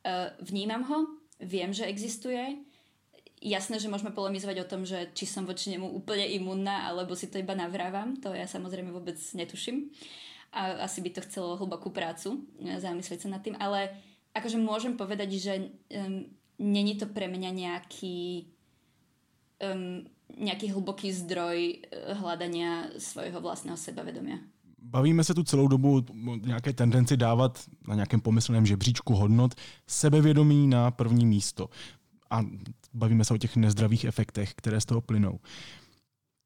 Uh, 0.02 0.34
vnímam 0.42 0.82
ho, 0.86 0.98
viem, 1.38 1.70
že 1.70 1.86
existuje, 1.86 2.58
jasné, 3.42 3.82
že 3.82 3.90
môžeme 3.90 4.14
polemizovať 4.14 4.56
o 4.62 4.70
tom, 4.70 4.86
že 4.86 5.10
či 5.12 5.26
som 5.26 5.42
voči 5.42 5.74
nemu 5.74 5.90
úplne 5.90 6.24
imunná, 6.30 6.86
alebo 6.86 7.18
si 7.18 7.26
to 7.26 7.42
iba 7.42 7.58
navrávam, 7.58 8.14
to 8.14 8.30
ja 8.30 8.46
samozrejme 8.46 8.94
vôbec 8.94 9.18
netuším. 9.18 9.90
A 10.54 10.86
asi 10.86 11.02
by 11.02 11.10
to 11.10 11.24
chcelo 11.26 11.58
hlbokú 11.58 11.90
prácu, 11.90 12.44
e, 12.60 12.76
zamyslieť 12.76 13.26
sa 13.26 13.32
nad 13.32 13.40
tým, 13.42 13.56
ale 13.56 13.88
akože 14.36 14.60
môžem 14.60 14.94
povedať, 15.00 15.30
že 15.40 15.54
um, 15.92 16.28
není 16.60 16.94
to 17.00 17.08
pre 17.08 17.24
mňa 17.24 17.50
nejaký 17.52 18.48
um, 19.64 20.04
nejaký 20.38 20.72
hlboký 20.72 21.12
zdroj 21.12 21.58
e, 21.58 21.76
hľadania 22.14 22.92
svojho 22.98 23.40
vlastného 23.40 23.76
sebavedomia. 23.76 24.38
Bavíme 24.82 25.24
se 25.24 25.34
tu 25.34 25.42
celou 25.42 25.68
dobu 25.68 26.04
o 26.28 26.36
nějaké 26.36 26.72
tendenci 26.72 27.16
dávat 27.16 27.64
na 27.88 27.94
nějakém 27.94 28.20
pomyslném 28.20 28.66
žebříčku 28.66 29.14
hodnot 29.14 29.54
sebevědomí 29.86 30.66
na 30.66 30.90
první 30.90 31.26
místo. 31.26 31.70
A 32.30 32.40
bavíme 32.94 33.24
se 33.24 33.34
o 33.34 33.38
těch 33.38 33.56
nezdravých 33.56 34.04
efektech, 34.04 34.54
které 34.54 34.80
z 34.80 34.84
toho 34.84 35.00
plynou. 35.00 35.40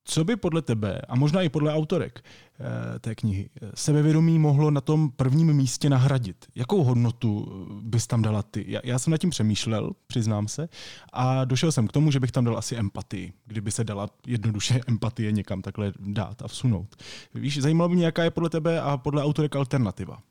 Co 0.08 0.24
by 0.24 0.36
podle 0.36 0.62
tebe, 0.62 1.00
a 1.08 1.16
možná 1.16 1.42
i 1.42 1.48
podle 1.48 1.74
autorek 1.74 2.24
eh, 2.24 2.98
té 2.98 3.14
knihy, 3.14 3.50
sebevědomí 3.74 4.38
mohlo 4.38 4.70
na 4.70 4.80
tom 4.80 5.10
prvním 5.10 5.52
místě 5.52 5.90
nahradit? 5.90 6.46
Jakou 6.54 6.84
hodnotu 6.84 7.46
bys 7.82 8.06
tam 8.06 8.22
dala 8.22 8.42
ty? 8.42 8.64
Já, 8.68 8.80
já 8.84 8.98
jsem 8.98 9.10
nad 9.10 9.18
tím 9.18 9.30
přemýšlel, 9.30 9.92
přiznám 10.06 10.48
se, 10.48 10.68
a 11.12 11.44
došel 11.44 11.72
jsem 11.72 11.86
k 11.86 11.92
tomu, 11.92 12.10
že 12.10 12.20
bych 12.20 12.32
tam 12.32 12.44
dal 12.44 12.58
asi 12.58 12.76
empatii, 12.76 13.32
kdyby 13.46 13.70
se 13.70 13.84
dala 13.84 14.08
jednoduše 14.26 14.80
empatie 14.88 15.32
někam 15.32 15.62
takhle 15.62 15.92
dát 15.98 16.42
a 16.42 16.48
vsunout. 16.48 16.96
Víš, 17.34 17.62
zajímalo 17.62 17.88
by 17.88 17.96
mě, 17.96 18.04
jaká 18.04 18.24
je 18.24 18.30
podle 18.30 18.50
tebe 18.50 18.80
a 18.80 18.96
podle 18.96 19.22
autorek 19.22 19.56
alternativa. 19.56 20.22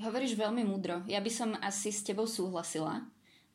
Hovoríš 0.00 0.32
veľmi 0.32 0.64
múdro. 0.64 1.04
Ja 1.04 1.20
by 1.20 1.28
som 1.28 1.52
asi 1.60 1.92
s 1.92 2.00
tebou 2.00 2.24
súhlasila, 2.24 3.04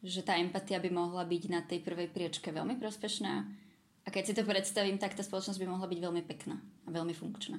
že 0.05 0.21
tá 0.21 0.37
empatia 0.37 0.77
by 0.77 0.93
mohla 0.93 1.25
byť 1.25 1.43
na 1.49 1.65
tej 1.65 1.81
prvej 1.81 2.13
priečke 2.13 2.53
veľmi 2.53 2.77
prospešná 2.77 3.64
a 4.05 4.13
keď 4.13 4.23
si 4.23 4.33
to 4.37 4.45
predstavím, 4.45 5.01
tak 5.01 5.17
tá 5.17 5.25
spoločnosť 5.25 5.57
by 5.57 5.67
mohla 5.67 5.89
byť 5.89 5.99
veľmi 5.99 6.23
pekná 6.29 6.61
a 6.85 6.89
veľmi 6.93 7.13
funkčná. 7.17 7.57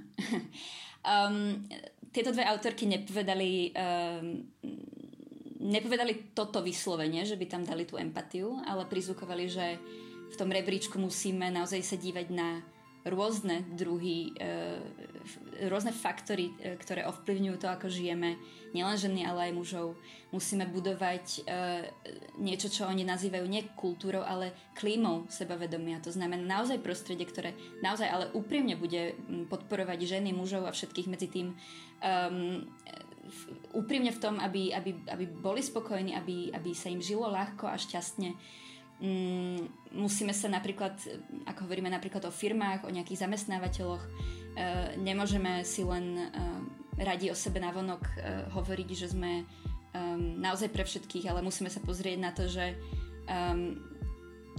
um, 1.02 1.66
tieto 2.14 2.30
dve 2.30 2.46
autorky 2.46 2.86
nepovedali, 2.86 3.74
um, 3.74 4.46
nepovedali 5.58 6.30
toto 6.30 6.62
vyslovene, 6.62 7.26
že 7.26 7.34
by 7.34 7.46
tam 7.50 7.62
dali 7.66 7.82
tú 7.82 7.98
empatiu, 7.98 8.62
ale 8.62 8.86
prizvukovali, 8.86 9.44
že 9.50 9.66
v 10.26 10.34
tom 10.38 10.50
rebríčku 10.50 10.96
musíme 11.02 11.50
naozaj 11.50 11.82
sa 11.82 11.96
dívať 11.98 12.26
na 12.30 12.62
rôzne 13.06 13.62
druhy, 13.70 14.34
e, 14.34 14.82
rôzne 15.70 15.94
faktory, 15.94 16.50
e, 16.58 16.74
ktoré 16.74 17.06
ovplyvňujú 17.06 17.56
to, 17.62 17.70
ako 17.70 17.86
žijeme, 17.86 18.34
nielen 18.74 18.98
ženy, 18.98 19.22
ale 19.22 19.50
aj 19.50 19.52
mužov. 19.54 19.88
Musíme 20.34 20.66
budovať 20.66 21.24
e, 21.26 21.40
niečo, 22.42 22.66
čo 22.66 22.90
oni 22.90 23.06
nazývajú 23.06 23.46
nie 23.46 23.62
kultúrou, 23.78 24.26
ale 24.26 24.52
klímou 24.74 25.30
sebavedomia. 25.30 26.02
To 26.02 26.10
znamená 26.10 26.42
naozaj 26.42 26.82
prostredie, 26.82 27.24
ktoré 27.30 27.54
naozaj 27.78 28.10
ale 28.10 28.26
úprimne 28.34 28.74
bude 28.74 29.14
podporovať 29.46 30.18
ženy, 30.18 30.34
mužov 30.34 30.66
a 30.66 30.74
všetkých 30.74 31.08
medzi 31.08 31.30
tým 31.30 31.54
um, 32.02 32.66
úprimne 33.74 34.10
v 34.10 34.22
tom, 34.22 34.38
aby, 34.42 34.74
aby, 34.74 34.90
aby 35.10 35.24
boli 35.30 35.62
spokojní, 35.62 36.14
aby, 36.18 36.50
aby 36.54 36.70
sa 36.74 36.90
im 36.90 37.02
žilo 37.02 37.30
ľahko 37.30 37.70
a 37.70 37.78
šťastne 37.78 38.34
musíme 39.92 40.32
sa 40.32 40.48
napríklad, 40.48 40.96
ako 41.44 41.68
hovoríme 41.68 41.92
napríklad 41.92 42.24
o 42.24 42.32
firmách, 42.32 42.88
o 42.88 42.94
nejakých 42.94 43.28
zamestnávateľoch, 43.28 44.00
e, 44.00 44.10
nemôžeme 45.04 45.60
si 45.68 45.84
len 45.84 46.16
e, 46.16 46.24
radi 47.04 47.28
o 47.28 47.36
sebe 47.36 47.60
navonok 47.60 48.02
e, 48.02 48.12
hovoriť, 48.56 48.88
že 48.96 49.08
sme 49.12 49.44
naozaj 50.36 50.76
pre 50.76 50.84
všetkých, 50.84 51.32
ale 51.32 51.40
musíme 51.40 51.72
sa 51.72 51.80
pozrieť 51.80 52.18
na 52.20 52.28
to, 52.28 52.44
že 52.52 52.76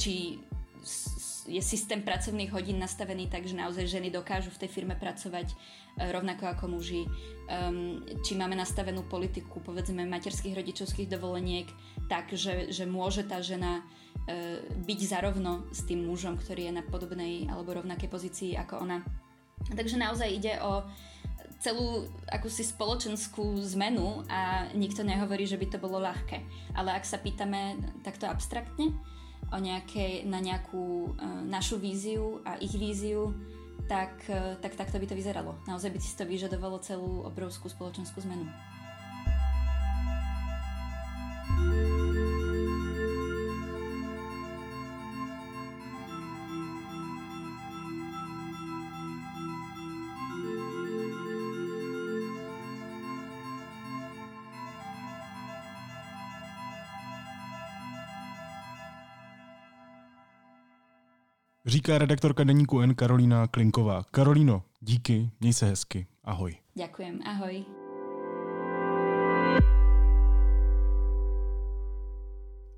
či 0.01 0.41
je 1.45 1.61
systém 1.61 2.01
pracovných 2.01 2.49
hodín 2.49 2.81
nastavený 2.81 3.29
tak, 3.29 3.45
že 3.45 3.53
naozaj 3.53 3.85
ženy 3.85 4.09
dokážu 4.09 4.49
v 4.49 4.65
tej 4.65 4.73
firme 4.73 4.97
pracovať 4.97 5.53
rovnako 6.09 6.57
ako 6.57 6.65
muži. 6.73 7.05
či 8.25 8.33
máme 8.33 8.57
nastavenú 8.57 9.05
politiku, 9.05 9.61
povedzme, 9.61 10.09
materských 10.09 10.57
rodičovských 10.57 11.05
dovoleniek 11.05 11.69
tak, 12.09 12.33
že, 12.33 12.73
že 12.73 12.89
môže 12.89 13.21
tá 13.21 13.37
žena 13.37 13.85
byť 14.83 14.99
zarovno 15.07 15.71
s 15.71 15.87
tým 15.87 16.03
mužom, 16.03 16.35
ktorý 16.35 16.67
je 16.67 16.77
na 16.77 16.83
podobnej 16.83 17.47
alebo 17.47 17.79
rovnakej 17.79 18.11
pozícii 18.11 18.51
ako 18.59 18.83
ona. 18.83 18.99
Takže 19.71 19.95
naozaj 19.95 20.29
ide 20.29 20.59
o 20.61 20.83
celú 21.57 22.05
akúsi 22.29 22.61
spoločenskú 22.61 23.57
zmenu 23.73 24.21
a 24.29 24.69
nikto 24.77 25.01
nehovorí, 25.01 25.49
že 25.49 25.57
by 25.57 25.65
to 25.73 25.81
bolo 25.81 25.97
ľahké. 25.97 26.45
Ale 26.77 26.93
ak 26.93 27.05
sa 27.07 27.17
pýtame 27.17 27.79
takto 28.05 28.29
abstraktne 28.29 28.93
o 29.49 29.57
nejakej, 29.57 30.27
na 30.29 30.37
nejakú 30.43 31.15
uh, 31.15 31.41
našu 31.41 31.81
víziu 31.81 32.43
a 32.45 32.59
ich 32.61 32.75
víziu, 32.77 33.33
tak, 33.89 34.13
uh, 34.29 34.59
tak 34.61 34.77
takto 34.77 35.01
by 35.01 35.07
to 35.09 35.17
vyzeralo. 35.17 35.57
Naozaj 35.65 35.89
by 35.89 35.99
si 36.03 36.13
to 36.13 36.27
vyžadovalo 36.27 36.77
celú 36.83 37.25
obrovskú 37.25 37.71
spoločenskú 37.71 38.21
zmenu. 38.27 38.45
Říká 61.67 61.97
redaktorka 61.97 62.43
deníku 62.43 62.81
N 62.81 62.95
Karolína 62.95 63.47
Klinková. 63.47 64.03
Karolíno, 64.11 64.63
díky, 64.81 65.29
měj 65.39 65.53
se 65.53 65.65
hezky. 65.65 66.07
Ahoj. 66.23 66.55
Ďakujem, 66.75 67.19
ahoj. 67.25 67.65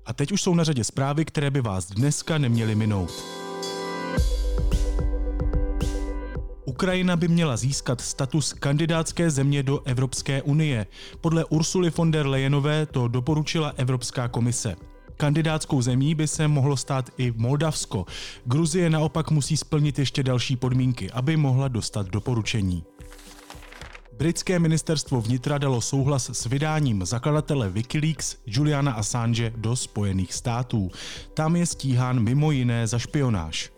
A 0.06 0.12
teď 0.12 0.32
už 0.32 0.42
jsou 0.42 0.54
na 0.54 0.64
řadě 0.64 0.84
zprávy, 0.84 1.24
které 1.24 1.50
by 1.50 1.60
vás 1.60 1.86
dneska 1.86 2.38
neměly 2.38 2.74
minout. 2.74 3.24
Ukrajina 6.64 7.16
by 7.16 7.28
měla 7.28 7.56
získat 7.56 8.00
status 8.00 8.52
kandidátské 8.52 9.30
země 9.30 9.62
do 9.62 9.80
Evropské 9.84 10.42
unie. 10.42 10.86
Podle 11.20 11.44
Ursuly 11.44 11.90
von 11.90 12.10
der 12.10 12.26
Leyenové 12.26 12.86
to 12.86 13.08
doporučila 13.08 13.72
Evropská 13.76 14.28
komise. 14.28 14.76
Kandidátskou 15.20 15.82
zemí 15.82 16.14
by 16.14 16.28
se 16.28 16.48
mohlo 16.48 16.76
stát 16.76 17.10
i 17.18 17.32
Moldavsko. 17.36 18.06
Gruzie 18.44 18.90
naopak 18.90 19.30
musí 19.30 19.56
splnit 19.56 19.98
ještě 19.98 20.22
další 20.22 20.56
podmínky, 20.56 21.10
aby 21.10 21.36
mohla 21.36 21.68
dostat 21.68 22.06
doporučení. 22.06 22.84
Britské 24.18 24.58
ministerstvo 24.58 25.20
vnitra 25.20 25.58
dalo 25.58 25.80
souhlas 25.80 26.30
s 26.30 26.46
vydáním 26.46 27.04
zakladatele 27.04 27.70
Wikileaks 27.70 28.36
Juliana 28.46 28.92
Assange 28.92 29.52
do 29.56 29.76
Spojených 29.76 30.34
států. 30.34 30.90
Tam 31.34 31.56
je 31.56 31.66
stíhán 31.66 32.20
mimo 32.20 32.50
jiné 32.50 32.86
za 32.86 32.98
špionáž. 32.98 33.70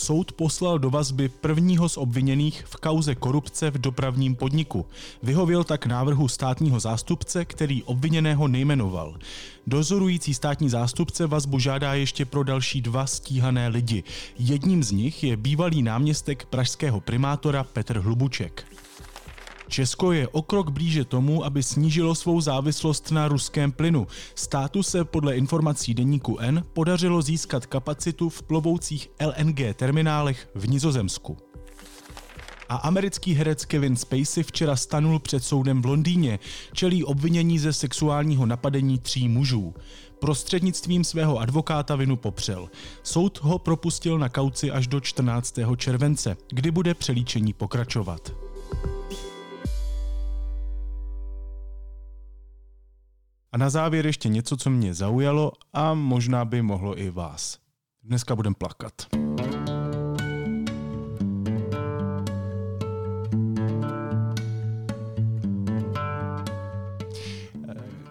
Soud 0.00 0.32
poslal 0.32 0.78
do 0.78 0.90
vazby 0.90 1.28
prvního 1.28 1.88
z 1.88 1.96
obviněných 1.96 2.64
v 2.66 2.76
kauze 2.76 3.14
korupce 3.14 3.70
v 3.70 3.78
dopravním 3.78 4.36
podniku. 4.36 4.86
Vyhověl 5.22 5.64
tak 5.64 5.86
návrhu 5.86 6.28
státního 6.28 6.80
zástupce, 6.80 7.44
který 7.44 7.82
obviněného 7.82 8.48
nejmenoval. 8.48 9.18
Dozorující 9.66 10.34
státní 10.34 10.68
zástupce 10.68 11.26
vazbu 11.26 11.58
žádá 11.58 11.94
ještě 11.94 12.24
pro 12.24 12.44
další 12.44 12.80
dva 12.80 13.06
stíhané 13.06 13.68
lidi. 13.68 14.04
Jedním 14.38 14.84
z 14.84 14.90
nich 14.90 15.24
je 15.24 15.36
bývalý 15.36 15.82
náměstek 15.82 16.44
pražského 16.44 17.00
primátora 17.00 17.64
Petr 17.64 17.98
Hlubuček. 17.98 18.64
Česko 19.70 20.12
je 20.12 20.28
o 20.28 20.42
krok 20.42 20.70
blíže 20.70 21.04
tomu, 21.04 21.44
aby 21.44 21.62
snížilo 21.62 22.14
svou 22.14 22.40
závislost 22.40 23.10
na 23.10 23.28
ruském 23.28 23.72
plynu. 23.72 24.06
Státu 24.34 24.82
se 24.82 25.04
podle 25.04 25.36
informací 25.36 25.94
deníku 25.94 26.38
N 26.38 26.64
podařilo 26.72 27.22
získat 27.22 27.66
kapacitu 27.66 28.28
v 28.28 28.42
plovoucích 28.42 29.10
LNG 29.20 29.60
terminálech 29.74 30.50
v 30.54 30.68
Nizozemsku. 30.68 31.36
A 32.68 32.76
americký 32.76 33.34
herec 33.34 33.64
Kevin 33.64 33.96
Spacey 33.96 34.42
včera 34.42 34.76
stanul 34.76 35.18
před 35.18 35.44
soudem 35.44 35.82
v 35.82 35.86
Londýně, 35.86 36.38
čelí 36.72 37.04
obvinění 37.04 37.58
ze 37.58 37.72
sexuálního 37.72 38.46
napadení 38.46 38.98
tří 38.98 39.28
mužů. 39.28 39.74
Prostřednictvím 40.18 41.04
svého 41.04 41.38
advokáta 41.38 41.96
vinu 41.96 42.16
popřel. 42.16 42.68
Soud 43.02 43.38
ho 43.42 43.58
propustil 43.58 44.18
na 44.18 44.28
kauci 44.28 44.70
až 44.70 44.86
do 44.86 45.00
14. 45.00 45.58
července, 45.76 46.36
kdy 46.48 46.70
bude 46.70 46.94
přelíčení 46.94 47.52
pokračovat. 47.52 48.32
A 53.52 53.58
na 53.58 53.70
závěr 53.70 54.06
ještě 54.06 54.28
něco, 54.28 54.56
co 54.56 54.70
mě 54.70 54.94
zaujalo 54.94 55.52
a 55.72 55.94
možná 55.94 56.44
by 56.44 56.62
mohlo 56.62 56.98
i 56.98 57.10
vás. 57.10 57.58
Dneska 58.02 58.36
budem 58.36 58.54
plakat. 58.54 58.92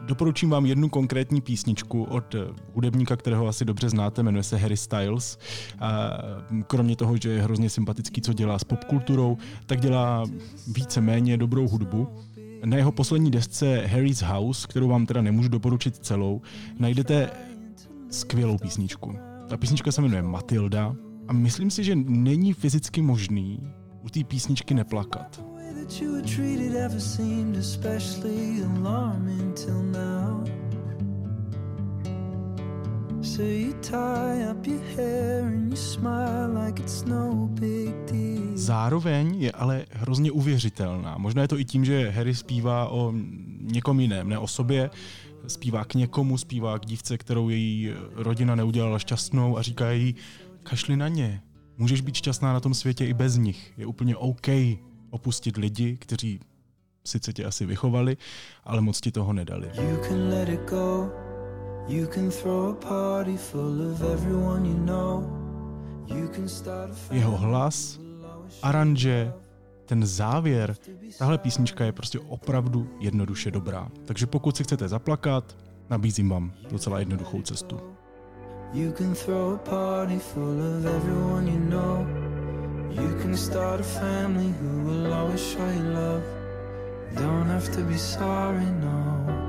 Doporučím 0.06 0.50
vám 0.50 0.66
jednu 0.66 0.90
konkrétní 0.90 1.42
písničku 1.42 2.04
od 2.04 2.36
hudebníka, 2.74 3.16
kterého 3.16 3.48
asi 3.48 3.66
dobře 3.66 3.90
znáte, 3.90 4.24
jmenuje 4.24 4.44
se 4.44 4.58
Harry 4.58 4.78
Styles. 4.78 5.38
Kromě 6.68 6.96
toho, 6.96 7.18
že 7.18 7.30
je 7.30 7.42
hrozně 7.42 7.70
sympatický, 7.70 8.22
co 8.22 8.34
dělá 8.34 8.60
s 8.60 8.64
popkulturou, 8.64 9.38
tak 9.66 9.80
dělá 9.80 10.26
více 10.68 11.02
méně 11.02 11.38
dobrou 11.38 11.68
hudbu. 11.68 12.08
Na 12.66 12.78
jeho 12.78 12.92
poslední 12.92 13.32
desce 13.32 13.88
Harry's 13.88 14.22
House, 14.22 14.68
kterou 14.68 14.88
vám 14.88 15.06
teda 15.06 15.22
nemůžu 15.22 15.50
doporučit 15.50 15.98
celou, 15.98 16.42
najdete 16.80 17.30
skvělou 18.10 18.58
písničku. 18.58 19.16
Ta 19.50 19.58
písnička 19.58 19.92
se 19.92 20.02
jmenuje 20.02 20.22
Matilda 20.22 20.96
a 21.28 21.34
myslím 21.34 21.72
si, 21.72 21.84
že 21.84 21.96
není 21.96 22.54
fyzicky 22.54 23.02
možný 23.02 23.60
u 24.04 24.10
té 24.10 24.24
písničky 24.24 24.74
neplakat. 24.74 25.44
you 26.02 26.14
were 26.14 26.22
treated 26.22 26.76
ever 26.76 27.00
seemed 27.00 27.58
especially 27.58 28.62
alarming 28.62 29.56
till 29.56 29.82
now. 29.82 30.19
So 33.40 33.46
you 33.46 33.74
tie 33.74 34.52
up 34.52 34.68
your 34.68 34.82
hair 34.98 35.44
and 35.46 35.70
you 35.70 35.76
smile 35.76 36.66
like 36.66 36.84
it's 36.84 37.06
no 37.06 37.48
big 37.48 37.96
deal. 38.12 38.58
Zároveň 38.58 39.36
je 39.36 39.52
ale 39.52 39.86
hrozně 39.92 40.32
uvěřitelná. 40.32 41.18
Možná 41.18 41.42
je 41.42 41.48
to 41.48 41.60
i 41.60 41.66
tím, 41.66 41.86
že 41.86 42.10
Harry 42.10 42.36
zpívá 42.36 42.90
o 42.90 43.14
někom 43.62 44.00
jiném, 44.00 44.30
ne 44.30 44.38
o 44.38 44.48
sobě. 44.48 44.90
Zpívá 45.48 45.86
k 45.86 45.94
někomu, 45.94 46.38
zpívá 46.38 46.80
k 46.80 46.86
dívce, 46.86 47.18
kterou 47.18 47.50
její 47.50 47.94
rodina 48.16 48.56
neudělala 48.56 49.00
šťastnou 49.00 49.58
a 49.58 49.62
říká 49.62 49.92
jí, 49.92 50.16
kašli 50.64 50.98
na 50.98 51.08
ně, 51.08 51.42
můžeš 51.78 52.02
být 52.02 52.16
šťastná 52.16 52.54
na 52.54 52.60
tom 52.60 52.74
světě 52.74 53.06
i 53.06 53.14
bez 53.14 53.38
nich. 53.38 53.74
Je 53.78 53.86
úplně 53.86 54.16
OK 54.16 54.48
opustit 55.10 55.58
lidi, 55.58 55.98
kteří 55.98 56.40
sice 57.06 57.34
tě 57.34 57.46
asi 57.46 57.66
vychovali, 57.66 58.18
ale 58.64 58.82
moc 58.82 59.02
ti 59.02 59.12
toho 59.12 59.34
nedali. 59.34 59.68
You 59.68 59.98
can 60.08 60.30
let 60.30 60.50
it 60.50 60.70
go. 60.70 61.29
You 61.90 62.08
can 62.08 62.30
throw 62.30 62.70
a 62.70 62.74
party 62.74 63.38
full 63.38 63.92
of 63.92 64.04
everyone 64.04 64.66
you 64.66 64.78
know. 64.78 65.24
You 66.06 66.28
can 66.28 66.50
start 66.50 66.92
a 67.10 67.14
Jeho 67.14 67.38
hlas, 67.38 68.00
aranže, 68.62 69.34
ten 69.86 70.06
závěr, 70.06 70.76
tahle 71.20 71.38
písnička 71.38 71.86
je 71.86 71.92
prostě 71.92 72.20
opravdu 72.20 72.88
jednoduše 73.00 73.52
dobrá. 73.52 73.88
Takže 74.06 74.26
pokud 74.26 74.58
si 74.58 74.64
chcete 74.64 74.88
zaplakat, 74.88 75.58
nabízím 75.90 76.30
vám 76.30 76.52
docela 76.72 77.00
jednoduchou 77.00 77.42
cestu. 77.42 77.80
You 78.74 78.92
can 78.92 79.14
throw 79.14 79.54
a 79.54 79.58
party 79.58 80.20
full 80.20 80.62
of 80.62 80.86
everyone 80.86 81.52
you 81.52 81.60
know. 81.60 82.06
You 82.90 83.22
can 83.22 83.38
start 83.38 83.80
a 83.80 83.84
family 83.84 84.54
who 84.62 84.84
will 84.84 85.14
always 85.14 85.42
show 85.42 85.70
you 85.70 85.94
love. 85.94 86.24
Don't 87.16 87.48
have 87.48 87.76
to 87.76 87.82
be 87.82 87.98
sorry, 87.98 88.66
no. 88.82 89.49